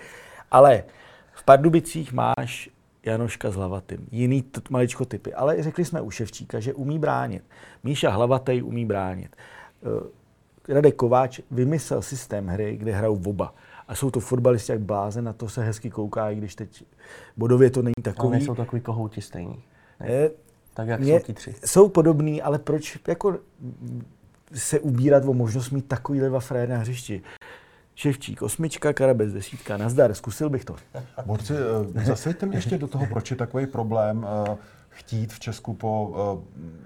Ale 0.50 0.84
v 1.32 1.44
Pardubicích 1.44 2.12
máš 2.12 2.70
Janoška 3.06 3.50
s 3.50 3.54
Hlavatým, 3.54 4.08
jiný 4.10 4.42
t- 4.42 4.60
maličko 4.70 5.04
typy. 5.04 5.34
Ale 5.34 5.62
řekli 5.62 5.84
jsme 5.84 6.00
u 6.00 6.10
Ševčíka, 6.10 6.60
že 6.60 6.74
umí 6.74 6.98
bránit. 6.98 7.42
Míša 7.84 8.10
Hlavatý 8.10 8.62
umí 8.62 8.86
bránit. 8.86 9.36
Eh, 9.82 10.74
Radek 10.74 10.94
Kováč 10.96 11.40
vymyslel 11.50 12.02
systém 12.02 12.46
hry, 12.46 12.76
kde 12.76 12.92
hrajou 12.92 13.20
oba. 13.26 13.54
A 13.88 13.94
jsou 13.94 14.10
to 14.10 14.20
fotbalisti 14.20 14.72
jak 14.72 14.80
blázen, 14.80 15.24
na 15.24 15.32
to 15.32 15.48
se 15.48 15.64
hezky 15.64 15.90
kouká, 15.90 16.30
i 16.30 16.36
když 16.36 16.54
teď 16.54 16.84
bodově 17.36 17.70
to 17.70 17.82
není 17.82 17.94
Ale 17.96 18.02
takový. 18.14 18.30
nejsou 18.32 18.54
takový 18.54 18.80
kohouti 18.82 19.20
stejný. 19.20 19.62
Eh, 20.00 20.30
Tak 20.74 20.88
jak 20.88 21.00
mě- 21.00 21.20
jsou 21.20 21.26
ti 21.26 21.32
tři. 21.34 21.54
Jsou 21.64 21.88
podobný, 21.88 22.42
ale 22.42 22.58
proč 22.58 22.98
jako 23.08 23.38
se 24.54 24.80
ubírat 24.80 25.24
o 25.24 25.32
možnost 25.34 25.70
mít 25.70 25.86
takovýhle 25.88 26.28
dva 26.28 26.40
frajery 26.40 26.72
na 26.72 26.78
hřišti? 26.78 27.22
Ševčík, 27.96 28.42
osmička, 28.42 28.92
Karabec, 28.92 29.32
desítka, 29.32 29.76
nazdar, 29.76 30.14
zkusil 30.14 30.50
bych 30.50 30.64
to. 30.64 30.76
Borci, 31.26 31.54
eh, 31.96 32.04
zasvěďte 32.04 32.46
mě 32.46 32.56
ještě 32.56 32.78
do 32.78 32.86
toho, 32.86 33.06
proč 33.06 33.30
je 33.30 33.36
takový 33.36 33.66
problém 33.66 34.26
eh, 34.50 34.56
chtít 34.88 35.32
v 35.32 35.40
Česku 35.40 35.74
po 35.74 36.14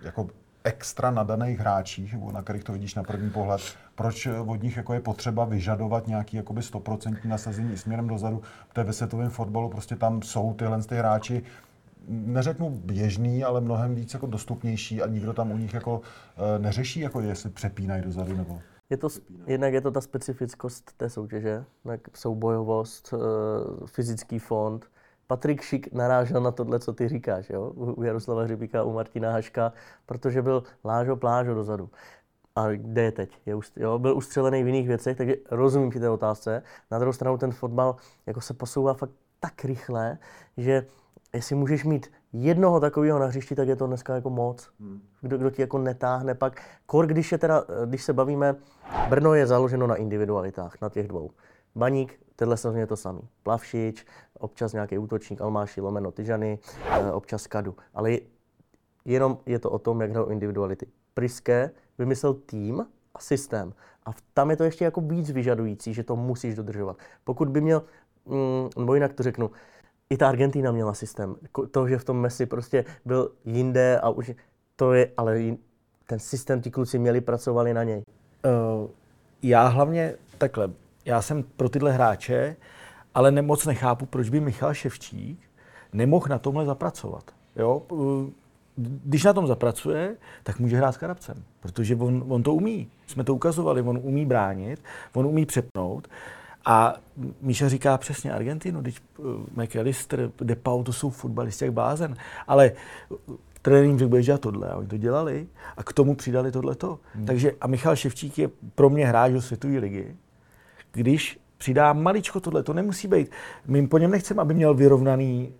eh, 0.02 0.06
jako 0.06 0.28
extra 0.64 1.10
nadaných 1.10 1.58
hráčích, 1.58 2.14
na 2.32 2.42
kterých 2.42 2.64
to 2.64 2.72
vidíš 2.72 2.94
na 2.94 3.02
první 3.02 3.30
pohled, 3.30 3.60
proč 3.94 4.28
od 4.46 4.62
nich 4.62 4.76
jako 4.76 4.94
je 4.94 5.00
potřeba 5.00 5.44
vyžadovat 5.44 6.06
nějaký 6.06 6.36
jakoby 6.36 6.60
100% 6.60 7.16
nasazení 7.24 7.76
směrem 7.76 8.08
dozadu, 8.08 8.42
protože 8.68 8.84
ve 8.84 8.92
světovém 8.92 9.30
fotbalu 9.30 9.68
prostě 9.68 9.96
tam 9.96 10.22
jsou 10.22 10.54
tyhle 10.54 10.82
ty 10.82 10.96
hráči, 10.96 11.42
neřeknu 12.08 12.70
běžný, 12.70 13.44
ale 13.44 13.60
mnohem 13.60 13.94
víc 13.94 14.14
jako 14.14 14.26
dostupnější 14.26 15.02
a 15.02 15.06
nikdo 15.06 15.32
tam 15.32 15.50
u 15.50 15.56
nich 15.56 15.74
jako 15.74 16.00
neřeší, 16.58 17.00
jako 17.00 17.20
jestli 17.20 17.50
přepínají 17.50 18.02
dozadu 18.02 18.36
nebo... 18.36 18.60
Je 18.90 18.96
to, 18.96 19.08
s- 19.08 19.20
jednak 19.46 19.72
je 19.72 19.80
to 19.80 19.90
ta 19.90 20.00
specifickost 20.00 20.92
té 20.96 21.10
soutěže, 21.10 21.64
tak 21.84 22.16
soubojovost, 22.16 23.14
eh, 23.14 23.86
fyzický 23.86 24.38
fond. 24.38 24.86
Patrik 25.26 25.62
Šik 25.62 25.92
narážel 25.92 26.40
na 26.40 26.50
tohle, 26.50 26.78
co 26.80 26.92
ty 26.92 27.08
říkáš, 27.08 27.50
jo? 27.50 27.72
u 27.74 27.92
u 27.92 28.02
Jaroslava 28.02 28.42
Hřebíka, 28.42 28.82
u 28.84 28.92
Martina 28.92 29.32
Haška, 29.32 29.72
protože 30.06 30.42
byl 30.42 30.62
lážo 30.84 31.16
plážo 31.16 31.54
dozadu. 31.54 31.90
A 32.56 32.68
kde 32.68 33.02
je 33.02 33.12
teď? 33.12 33.38
Je, 33.46 33.56
ust- 33.56 33.80
jo, 33.82 33.98
byl 33.98 34.16
ustřelený 34.16 34.62
v 34.62 34.66
jiných 34.66 34.88
věcech, 34.88 35.16
takže 35.16 35.34
rozumím 35.50 35.90
ti 35.92 36.00
té 36.00 36.10
otázce. 36.10 36.62
Na 36.90 36.98
druhou 36.98 37.12
stranu 37.12 37.38
ten 37.38 37.52
fotbal 37.52 37.96
jako 38.26 38.40
se 38.40 38.54
posouvá 38.54 38.94
fakt 38.94 39.10
tak 39.40 39.64
rychle, 39.64 40.18
že 40.56 40.86
jestli 41.34 41.54
můžeš 41.54 41.84
mít 41.84 42.12
jednoho 42.32 42.80
takového 42.80 43.18
na 43.18 43.26
hřišti, 43.26 43.54
tak 43.54 43.68
je 43.68 43.76
to 43.76 43.86
dneska 43.86 44.14
jako 44.14 44.30
moc. 44.30 44.68
Kdo, 45.20 45.38
kdo 45.38 45.50
ti 45.50 45.62
jako 45.62 45.78
netáhne 45.78 46.34
pak. 46.34 46.60
Kor, 46.86 47.06
když, 47.06 47.32
je 47.32 47.38
teda, 47.38 47.64
když 47.86 48.04
se 48.04 48.12
bavíme, 48.12 48.56
Brno 49.08 49.34
je 49.34 49.46
založeno 49.46 49.86
na 49.86 49.94
individualitách, 49.94 50.80
na 50.82 50.88
těch 50.88 51.08
dvou. 51.08 51.30
Baník, 51.74 52.20
tenhle 52.36 52.56
je 52.74 52.86
to 52.86 52.96
samý. 52.96 53.20
Plavšič, 53.42 54.06
občas 54.38 54.72
nějaký 54.72 54.98
útočník, 54.98 55.40
Almáši, 55.40 55.80
Lomeno, 55.80 56.10
Tyžany, 56.10 56.58
eh, 56.90 57.12
občas 57.12 57.46
Kadu. 57.46 57.74
Ale 57.94 58.10
je- 58.10 58.20
jenom 59.04 59.38
je 59.46 59.58
to 59.58 59.70
o 59.70 59.78
tom, 59.78 60.00
jak 60.00 60.10
hrajou 60.10 60.26
individuality. 60.26 60.86
Priske 61.14 61.70
vymyslel 61.98 62.34
tým 62.34 62.86
a 63.14 63.18
systém. 63.20 63.72
A 64.06 64.10
tam 64.34 64.50
je 64.50 64.56
to 64.56 64.64
ještě 64.64 64.84
jako 64.84 65.00
víc 65.00 65.30
vyžadující, 65.30 65.94
že 65.94 66.04
to 66.04 66.16
musíš 66.16 66.54
dodržovat. 66.54 66.96
Pokud 67.24 67.48
by 67.48 67.60
měl, 67.60 67.82
mm, 68.26 68.68
nebo 68.78 68.94
jinak 68.94 69.12
to 69.12 69.22
řeknu, 69.22 69.50
i 70.10 70.16
ta 70.16 70.28
Argentina 70.28 70.72
měla 70.72 70.94
systém. 70.94 71.36
To, 71.70 71.88
že 71.88 71.98
v 71.98 72.04
tom 72.04 72.20
Messi 72.20 72.46
prostě 72.46 72.84
byl 73.04 73.32
jinde 73.44 74.00
a 74.00 74.10
už 74.10 74.32
to 74.76 74.92
je, 74.92 75.10
ale 75.16 75.40
ten 76.06 76.18
systém 76.18 76.60
ti 76.60 76.70
kluci 76.70 76.98
měli, 76.98 77.20
pracovali 77.20 77.74
na 77.74 77.84
něj. 77.84 78.02
Uh, 78.44 78.90
já 79.42 79.66
hlavně 79.66 80.14
takhle, 80.38 80.70
já 81.04 81.22
jsem 81.22 81.42
pro 81.42 81.68
tyhle 81.68 81.92
hráče, 81.92 82.56
ale 83.14 83.30
ne, 83.30 83.42
moc 83.42 83.66
nechápu, 83.66 84.06
proč 84.06 84.28
by 84.28 84.40
Michal 84.40 84.74
Ševčík 84.74 85.38
nemohl 85.92 86.26
na 86.28 86.38
tomhle 86.38 86.66
zapracovat. 86.66 87.24
Jo? 87.56 87.82
Uh, 87.88 88.28
Když 89.04 89.24
na 89.24 89.32
tom 89.32 89.46
zapracuje, 89.46 90.16
tak 90.42 90.58
může 90.58 90.76
hrát 90.76 90.92
s 90.92 90.96
Karabcem, 90.96 91.44
protože 91.60 91.96
on, 91.96 92.24
on 92.28 92.42
to 92.42 92.54
umí. 92.54 92.88
Jsme 93.06 93.24
to 93.24 93.34
ukazovali, 93.34 93.82
on 93.82 94.00
umí 94.02 94.26
bránit, 94.26 94.82
on 95.14 95.26
umí 95.26 95.46
přepnout. 95.46 96.08
A 96.64 96.94
Míša 97.40 97.68
říká 97.68 97.98
přesně 97.98 98.32
Argentinu, 98.32 98.80
když 98.80 99.02
uh, 99.18 99.26
McAllister, 99.62 100.30
Depau, 100.40 100.82
to 100.82 100.92
jsou 100.92 101.10
fotbalisti 101.10 101.64
jak 101.64 101.74
blázen. 101.74 102.16
Ale 102.46 102.72
trenér 103.62 103.84
jim 103.84 103.98
řekl, 103.98 104.08
budeš 104.08 104.26
dělat 104.26 104.40
tohle 104.40 104.68
a 104.68 104.76
oni 104.76 104.88
to 104.88 104.96
dělali 104.96 105.46
a 105.76 105.82
k 105.82 105.92
tomu 105.92 106.14
přidali 106.14 106.52
tohleto. 106.52 106.98
Hmm. 107.14 107.26
Takže 107.26 107.52
a 107.60 107.66
Michal 107.66 107.96
Ševčík 107.96 108.38
je 108.38 108.50
pro 108.74 108.90
mě 108.90 109.06
hráč 109.06 109.32
do 109.32 109.42
světové 109.42 109.78
ligy. 109.78 110.16
Když 110.92 111.40
přidá 111.58 111.92
maličko 111.92 112.40
tohle, 112.40 112.62
to 112.62 112.72
nemusí 112.72 113.08
být. 113.08 113.30
My 113.66 113.86
po 113.86 113.98
něm 113.98 114.10
nechceme, 114.10 114.42
aby 114.42 114.54
měl 114.54 114.74
vyrovnaný 114.74 115.52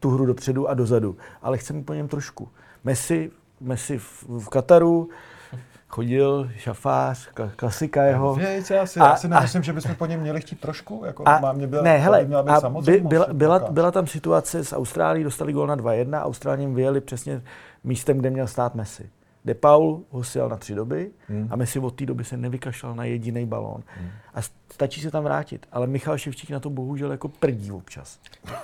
tu 0.00 0.10
hru 0.10 0.26
dopředu 0.26 0.68
a 0.68 0.74
dozadu, 0.74 1.16
ale 1.42 1.58
chceme 1.58 1.82
po 1.82 1.94
něm 1.94 2.08
trošku. 2.08 2.48
Messi, 2.84 3.30
Messi 3.60 3.98
v, 3.98 4.24
v 4.28 4.48
Kataru, 4.48 5.08
chodil, 5.88 6.50
šafář, 6.56 7.30
kla- 7.34 7.50
klasika 7.56 8.02
jeho. 8.04 8.34
Víš, 8.34 8.70
já 8.70 8.86
si, 8.86 9.00
A- 9.00 9.08
já 9.08 9.16
si 9.16 9.28
nemyslím, 9.28 9.62
že 9.62 9.72
bychom 9.72 9.94
po 9.94 10.06
něm 10.06 10.20
měli 10.20 10.40
chtít 10.40 10.60
trošku. 10.60 11.02
Jako 11.06 11.22
A, 11.28 11.38
má 11.40 11.52
mě 11.52 11.66
byla, 11.66 11.82
ne, 11.82 11.96
hele, 11.98 12.20
by 12.20 12.26
měla 12.26 12.42
být 12.42 12.50
a 12.50 12.68
by, 12.70 13.00
byla, 13.00 13.26
že 13.28 13.32
byla, 13.32 13.58
byla 13.70 13.90
tam 13.90 14.06
situace 14.06 14.64
s 14.64 14.72
Austrálií, 14.76 15.24
dostali 15.24 15.52
gól 15.52 15.66
na 15.66 15.76
2-1, 15.76 16.22
Austrálním 16.22 16.74
vyjeli 16.74 17.00
přesně 17.00 17.42
místem, 17.84 18.18
kde 18.18 18.30
měl 18.30 18.46
stát 18.46 18.74
Messi. 18.74 19.10
De 19.44 19.54
Paul 19.54 20.02
ho 20.10 20.24
sjel 20.24 20.48
na 20.48 20.56
tři 20.56 20.74
doby 20.74 21.10
Hmm. 21.28 21.48
a 21.50 21.56
Messi 21.56 21.78
od 21.78 21.94
té 21.94 22.06
doby 22.06 22.24
se 22.24 22.36
nevykašlal 22.36 22.94
na 22.94 23.04
jediný 23.04 23.46
balón. 23.46 23.82
A 24.34 24.42
stačí 24.72 25.00
se 25.00 25.10
tam 25.10 25.24
vrátit. 25.24 25.66
Ale 25.72 25.86
Michal 25.86 26.18
Ševčík 26.18 26.50
na 26.50 26.60
to 26.60 26.70
bohužel 26.70 27.10
jako 27.10 27.28
prdí 27.28 27.72
občas. 27.72 28.18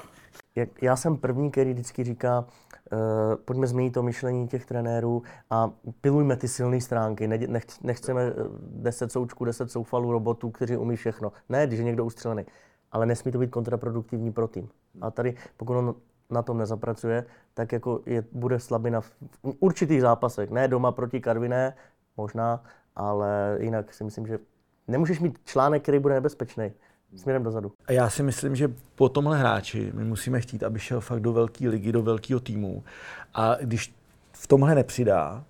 Jak, 0.57 0.69
já 0.83 0.97
jsem 0.97 1.17
první, 1.17 1.51
který 1.51 1.73
vždycky 1.73 2.05
říká, 2.05 2.45
pojďme 3.45 3.67
změnit 3.67 3.91
to 3.91 4.03
myšlení 4.03 4.49
těch 4.49 4.67
trenérů 4.67 5.23
a 5.51 5.71
pilujme 6.01 6.37
ty 6.37 6.49
silné 6.49 6.81
stránky. 6.81 7.29
Ne, 7.29 7.39
nech, 7.39 7.65
nechceme 7.83 8.23
eh, 8.23 8.33
10 8.61 9.13
součků, 9.13 9.45
10 9.45 9.71
soufalů 9.71 10.13
robotů, 10.13 10.51
kteří 10.51 10.77
umí 10.77 10.97
všechno. 10.97 11.33
Ne, 11.49 11.67
když 11.67 11.79
je 11.79 11.85
někdo 11.85 12.05
ustřelený. 12.05 12.47
Ale 12.93 13.07
nesmí 13.07 13.33
to 13.33 13.39
být 13.39 13.51
kontraproduktivní 13.51 14.33
pro 14.33 14.49
tým. 14.49 14.69
A 15.01 15.11
tady, 15.11 15.35
pokud 15.57 15.77
on 15.77 15.95
na 16.31 16.43
tom 16.43 16.59
nezapracuje, 16.59 17.25
tak 17.55 17.73
jako 17.73 18.01
je, 18.07 18.25
bude 18.33 18.61
slabina 18.61 19.01
v 19.01 19.13
určitých 19.61 20.01
zápasech. 20.01 20.51
Ne 20.51 20.69
doma 20.69 20.93
proti 20.93 21.21
Karviné, 21.21 21.75
možná, 22.17 22.65
ale 22.97 23.57
jinak 23.61 23.95
si 23.95 24.05
myslím, 24.05 24.27
že 24.27 24.39
nemůžeš 24.89 25.21
mít 25.21 25.39
článek, 25.45 25.83
který 25.83 25.99
bude 25.99 26.15
nebezpečný 26.15 26.73
směrem 27.17 27.43
dozadu. 27.43 27.73
A 27.87 27.93
já 27.93 28.11
si 28.11 28.23
myslím, 28.23 28.57
že 28.57 28.69
po 28.95 29.09
tomhle 29.09 29.39
hráči 29.39 29.91
my 29.95 30.05
musíme 30.05 30.41
chtít, 30.41 30.63
aby 30.63 30.79
šel 30.79 31.01
fakt 31.01 31.21
do 31.21 31.33
velké 31.33 31.69
ligy, 31.69 31.93
do 31.93 32.03
velkého 32.03 32.41
týmu. 32.41 32.85
A 33.35 33.57
když 33.61 33.95
v 34.33 34.47
tomhle 34.47 34.75
nepřidá, 34.75 35.45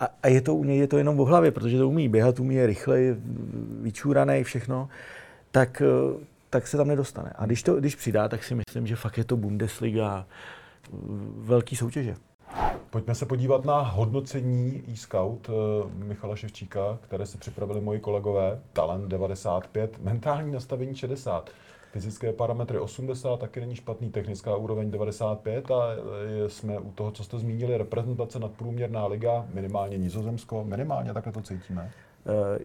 a, 0.00 0.08
a 0.22 0.28
je 0.28 0.40
to 0.40 0.54
u 0.54 0.64
něj 0.64 0.78
je 0.78 0.86
to 0.86 0.98
jenom 0.98 1.16
v 1.16 1.20
hlavě, 1.20 1.50
protože 1.50 1.78
to 1.78 1.88
umí 1.88 2.08
běhat, 2.08 2.40
umí 2.40 2.54
je 2.54 2.66
rychle, 2.66 2.98
vyčúraný, 3.80 4.44
všechno, 4.44 4.88
tak, 5.50 5.82
eh, 5.82 6.24
tak 6.50 6.66
se 6.66 6.76
tam 6.76 6.88
nedostane. 6.88 7.32
A 7.34 7.46
když, 7.46 7.62
to, 7.62 7.74
když 7.74 7.94
přidá, 7.94 8.28
tak 8.28 8.44
si 8.44 8.54
myslím, 8.54 8.86
že 8.86 8.96
fakt 8.96 9.18
je 9.18 9.24
to 9.24 9.36
Bundesliga, 9.36 10.26
eh, 10.26 10.88
velký 11.36 11.76
soutěže. 11.76 12.14
Pojďme 12.94 13.14
se 13.14 13.26
podívat 13.26 13.64
na 13.64 13.80
hodnocení 13.80 14.82
e-scout 14.92 15.50
eh, 15.50 16.04
Michala 16.04 16.36
Ševčíka, 16.36 16.98
které 17.00 17.26
si 17.26 17.38
připravili 17.38 17.80
moji 17.80 18.00
kolegové. 18.00 18.60
Talent 18.72 19.08
95, 19.08 19.98
mentální 20.02 20.52
nastavení 20.52 20.94
60. 20.94 21.50
Fyzické 21.92 22.32
parametry 22.32 22.78
80, 22.78 23.40
taky 23.40 23.60
není 23.60 23.76
špatný, 23.76 24.10
technická 24.10 24.56
úroveň 24.56 24.90
95 24.90 25.70
a 25.70 25.82
eh, 25.92 26.48
jsme 26.48 26.78
u 26.78 26.90
toho, 26.92 27.10
co 27.10 27.24
jste 27.24 27.38
zmínili, 27.38 27.78
reprezentace 27.78 28.38
nadprůměrná 28.38 29.06
liga, 29.06 29.46
minimálně 29.54 29.98
Nizozemsko, 29.98 30.64
minimálně 30.64 31.12
takhle 31.12 31.32
to 31.32 31.40
cítíme. 31.42 31.90
Eh, 32.26 32.58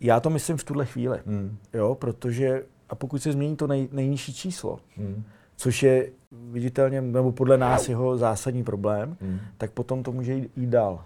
Já 0.00 0.20
to 0.20 0.30
myslím 0.30 0.56
v 0.56 0.64
tuhle 0.64 0.86
chvíli, 0.86 1.20
Hmm. 1.26 1.56
jo, 1.74 1.94
protože 1.94 2.64
a 2.88 2.94
pokud 2.94 3.22
se 3.22 3.32
změní 3.32 3.56
to 3.56 3.66
nej, 3.66 3.88
nejnižší 3.92 4.34
číslo, 4.34 4.78
Hmm. 4.96 5.24
Což 5.56 5.82
je 5.82 6.10
viditelně, 6.32 7.00
nebo 7.00 7.32
podle 7.32 7.58
nás 7.58 7.88
jeho 7.88 8.16
zásadní 8.16 8.64
problém, 8.64 9.16
Hmm. 9.20 9.38
tak 9.58 9.70
potom 9.70 10.02
to 10.02 10.12
může 10.12 10.32
jít, 10.34 10.50
jít 10.56 10.70
dál. 10.70 11.04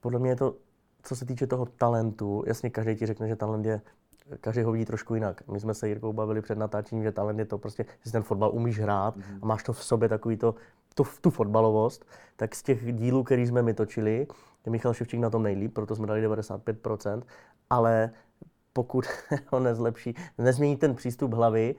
Podle 0.00 0.18
mě 0.18 0.30
je 0.30 0.36
to, 0.36 0.54
co 1.02 1.16
se 1.16 1.24
týče 1.24 1.46
toho 1.46 1.66
talentu, 1.66 2.44
jasně 2.46 2.70
každý 2.70 2.96
ti 2.96 3.06
řekne, 3.06 3.28
že 3.28 3.36
talent 3.36 3.66
je, 3.66 3.80
každý 4.40 4.62
ho 4.62 4.72
vidí 4.72 4.84
trošku 4.84 5.14
jinak. 5.14 5.48
My 5.48 5.60
jsme 5.60 5.74
se 5.74 5.88
Jirkou 5.88 6.12
bavili 6.12 6.40
před 6.42 6.58
natáčením, 6.58 7.04
že 7.04 7.12
talent 7.12 7.38
je 7.38 7.44
to 7.44 7.58
prostě, 7.58 7.84
že 8.04 8.12
ten 8.12 8.22
fotbal 8.22 8.50
umíš 8.54 8.78
hrát 8.80 9.14
a 9.42 9.46
máš 9.46 9.62
to 9.62 9.72
v 9.72 9.84
sobě 9.84 10.08
takový 10.08 10.36
to, 10.36 10.54
tu, 10.94 11.04
tu 11.20 11.30
fotbalovost, 11.30 12.04
tak 12.36 12.54
z 12.54 12.62
těch 12.62 12.92
dílů, 12.92 13.22
který 13.22 13.46
jsme 13.46 13.62
my 13.62 13.74
točili, 13.74 14.26
je 14.66 14.72
Michal 14.72 14.94
Ševčík 14.94 15.20
na 15.20 15.30
tom 15.30 15.42
nejlíp, 15.42 15.74
proto 15.74 15.96
jsme 15.96 16.06
dali 16.06 16.28
95%, 16.28 17.22
ale 17.70 18.10
pokud 18.72 19.04
ho 19.52 19.60
nezlepší, 19.60 20.14
nezmění 20.38 20.76
ten 20.76 20.94
přístup 20.94 21.34
hlavy, 21.34 21.74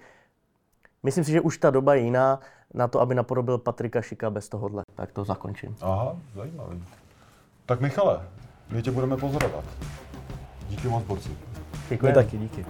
myslím 1.03 1.23
si, 1.23 1.31
že 1.31 1.41
už 1.41 1.57
ta 1.57 1.69
doba 1.69 1.95
je 1.95 2.01
jiná 2.01 2.39
na 2.73 2.87
to, 2.87 3.01
aby 3.01 3.15
napodobil 3.15 3.57
Patrika 3.57 4.01
Šika 4.01 4.29
bez 4.29 4.49
tohohle. 4.49 4.83
Tak 4.95 5.11
to 5.11 5.23
zakončím. 5.25 5.75
Aha, 5.81 6.15
zajímavý. 6.35 6.83
Tak 7.65 7.81
Michale, 7.81 8.21
my 8.69 8.81
tě 8.81 8.91
budeme 8.91 9.17
pozorovat. 9.17 9.63
Díky 10.69 10.87
moc, 10.87 11.03
borci. 11.03 11.29
My 11.29 11.35
Děkujeme. 11.89 12.15
taky, 12.15 12.37
díky. 12.37 12.65